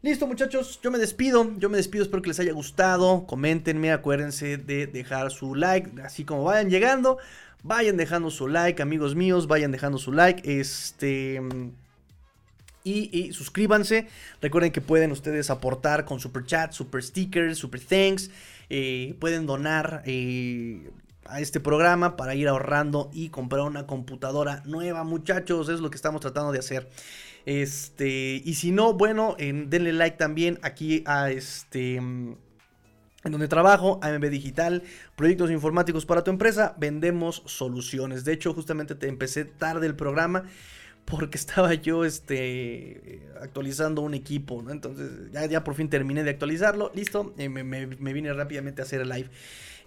[0.00, 0.78] Listo, muchachos.
[0.80, 1.50] Yo me despido.
[1.58, 2.04] Yo me despido.
[2.04, 3.26] Espero que les haya gustado.
[3.26, 3.90] Coméntenme.
[3.90, 6.00] Acuérdense de dejar su like.
[6.02, 7.18] Así como vayan llegando.
[7.64, 9.48] Vayan dejando su like, amigos míos.
[9.48, 10.60] Vayan dejando su like.
[10.60, 11.40] Este.
[12.84, 14.06] Y, suscríbanse.
[14.40, 18.30] Recuerden que pueden ustedes aportar con super chat, super stickers, super thanks.
[18.70, 20.04] Eh, pueden donar.
[20.06, 20.90] Eh,
[21.28, 25.68] a este programa para ir ahorrando y comprar una computadora nueva, muchachos.
[25.68, 26.88] Es lo que estamos tratando de hacer.
[27.48, 32.36] Este, y si no, bueno, denle like también aquí a este en
[33.24, 34.82] donde trabajo, AMB Digital,
[35.16, 38.26] proyectos informáticos para tu empresa, vendemos soluciones.
[38.26, 40.44] De hecho, justamente te empecé tarde el programa
[41.06, 44.70] porque estaba yo este, actualizando un equipo, ¿no?
[44.70, 48.84] Entonces ya, ya por fin terminé de actualizarlo, listo, eh, me, me, vine rápidamente a
[48.84, 49.30] hacer el live.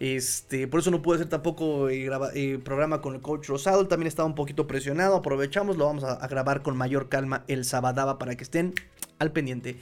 [0.02, 3.88] Este, por eso no pude hacer tampoco eh, eh, programa con el coach Rosado.
[3.88, 5.16] También estaba un poquito presionado.
[5.16, 8.74] Aprovechamos, lo vamos a, grabar con mayor calma el sábado para que estén
[9.20, 9.78] al pendiente.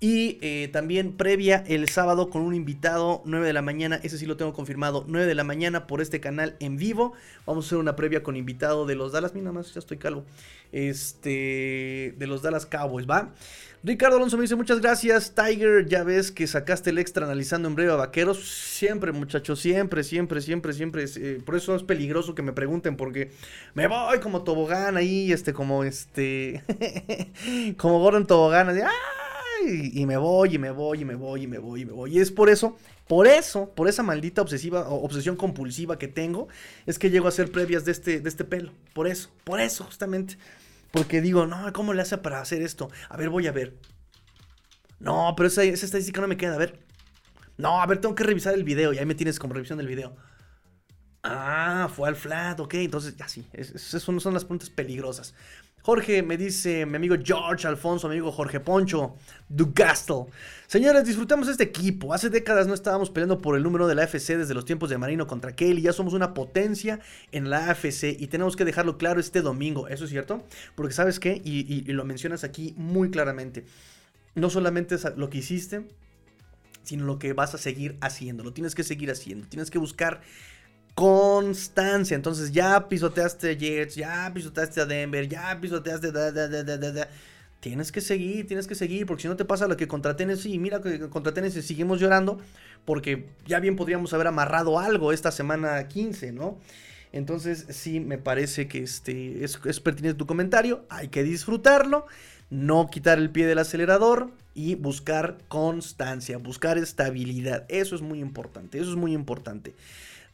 [0.00, 4.24] Y eh, también previa el sábado con un invitado, 9 de la mañana, ese sí
[4.24, 7.12] lo tengo confirmado, 9 de la mañana por este canal en vivo.
[7.44, 10.24] Vamos a hacer una previa con invitado de los Dallas, mira más, ya estoy calvo.
[10.72, 13.34] Este, de los Dallas Cowboys, ¿va?
[13.84, 15.34] Ricardo Alonso me dice muchas gracias.
[15.34, 18.48] Tiger, ya ves que sacaste el extra analizando en breve a vaqueros.
[18.48, 21.04] Siempre, muchachos, siempre, siempre, siempre, siempre.
[21.16, 23.30] Eh, por eso es peligroso que me pregunten, porque
[23.74, 26.62] me voy como tobogán ahí, este, como este.
[27.76, 28.76] como Gordon Tobogán,
[29.64, 32.16] y me voy, y me voy, y me voy, y me voy, y me voy.
[32.16, 32.76] Y es por eso,
[33.06, 36.48] por eso, por esa maldita obsesiva, obsesión compulsiva que tengo,
[36.86, 38.72] es que llego a hacer previas de este, de este pelo.
[38.92, 40.36] Por eso, por eso, justamente.
[40.90, 42.90] Porque digo, no, ¿cómo le hace para hacer esto?
[43.08, 43.78] A ver, voy a ver.
[45.00, 46.54] No, pero esa, estadística no me queda.
[46.54, 46.80] A ver.
[47.56, 48.92] No, a ver, tengo que revisar el video.
[48.92, 50.16] Y ahí me tienes como revisión del video.
[51.22, 52.74] Ah, fue al flat, ok.
[52.74, 53.46] Entonces, ya sí.
[53.52, 55.34] Esas son, son las preguntas peligrosas.
[55.82, 59.14] Jorge me dice mi amigo George Alfonso, mi amigo Jorge Poncho,
[59.48, 60.24] Dugastel.
[60.66, 62.12] Señores, disfrutemos este equipo.
[62.12, 64.98] Hace décadas no estábamos peleando por el número de la AFC desde los tiempos de
[64.98, 65.80] Marino contra Kelly.
[65.80, 67.00] Ya somos una potencia
[67.32, 69.88] en la AFC y tenemos que dejarlo claro este domingo.
[69.88, 70.44] ¿Eso es cierto?
[70.74, 73.64] Porque sabes qué, y, lo mencionas aquí muy claramente.
[74.34, 75.86] No solamente es lo que hiciste,
[76.82, 78.44] sino lo que vas a seguir haciendo.
[78.44, 79.46] Lo tienes que seguir haciendo.
[79.48, 80.20] Tienes que buscar
[80.98, 82.16] constancia.
[82.16, 86.10] Entonces ya pisoteaste a Jets, ya pisoteaste a Denver, ya pisoteaste...
[87.60, 90.58] tienes que seguir, tienes que seguir, porque si no te pasa lo que contra Tennessee,
[90.58, 92.40] mira que contra Tennessee seguimos llorando,
[92.84, 96.58] porque ya bien podríamos haber amarrado algo esta semana 15, ¿no?
[97.12, 102.06] Entonces sí me parece que este, es, es pertinente tu comentario, hay que disfrutarlo,
[102.50, 108.80] no quitar el pie del acelerador y buscar constancia, buscar estabilidad, eso es muy importante,
[108.80, 109.76] eso es muy importante.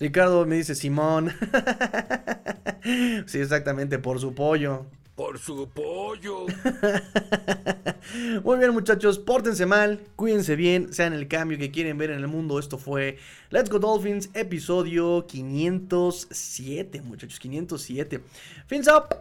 [0.01, 1.33] Ricardo me dice Simón.
[3.27, 4.87] sí, exactamente, por su pollo.
[5.15, 6.47] por su pollo.
[8.45, 12.29] Muy bien, muchachos, pórtense mal, cuídense bien, sean el cambio que quieren ver en el
[12.29, 12.59] mundo.
[12.59, 13.19] Esto fue
[13.51, 18.21] Let's Go Dolphins, episodio 507, muchachos, 507.
[18.67, 19.17] Fins up.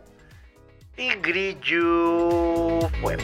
[0.97, 3.23] Y grillo fuera.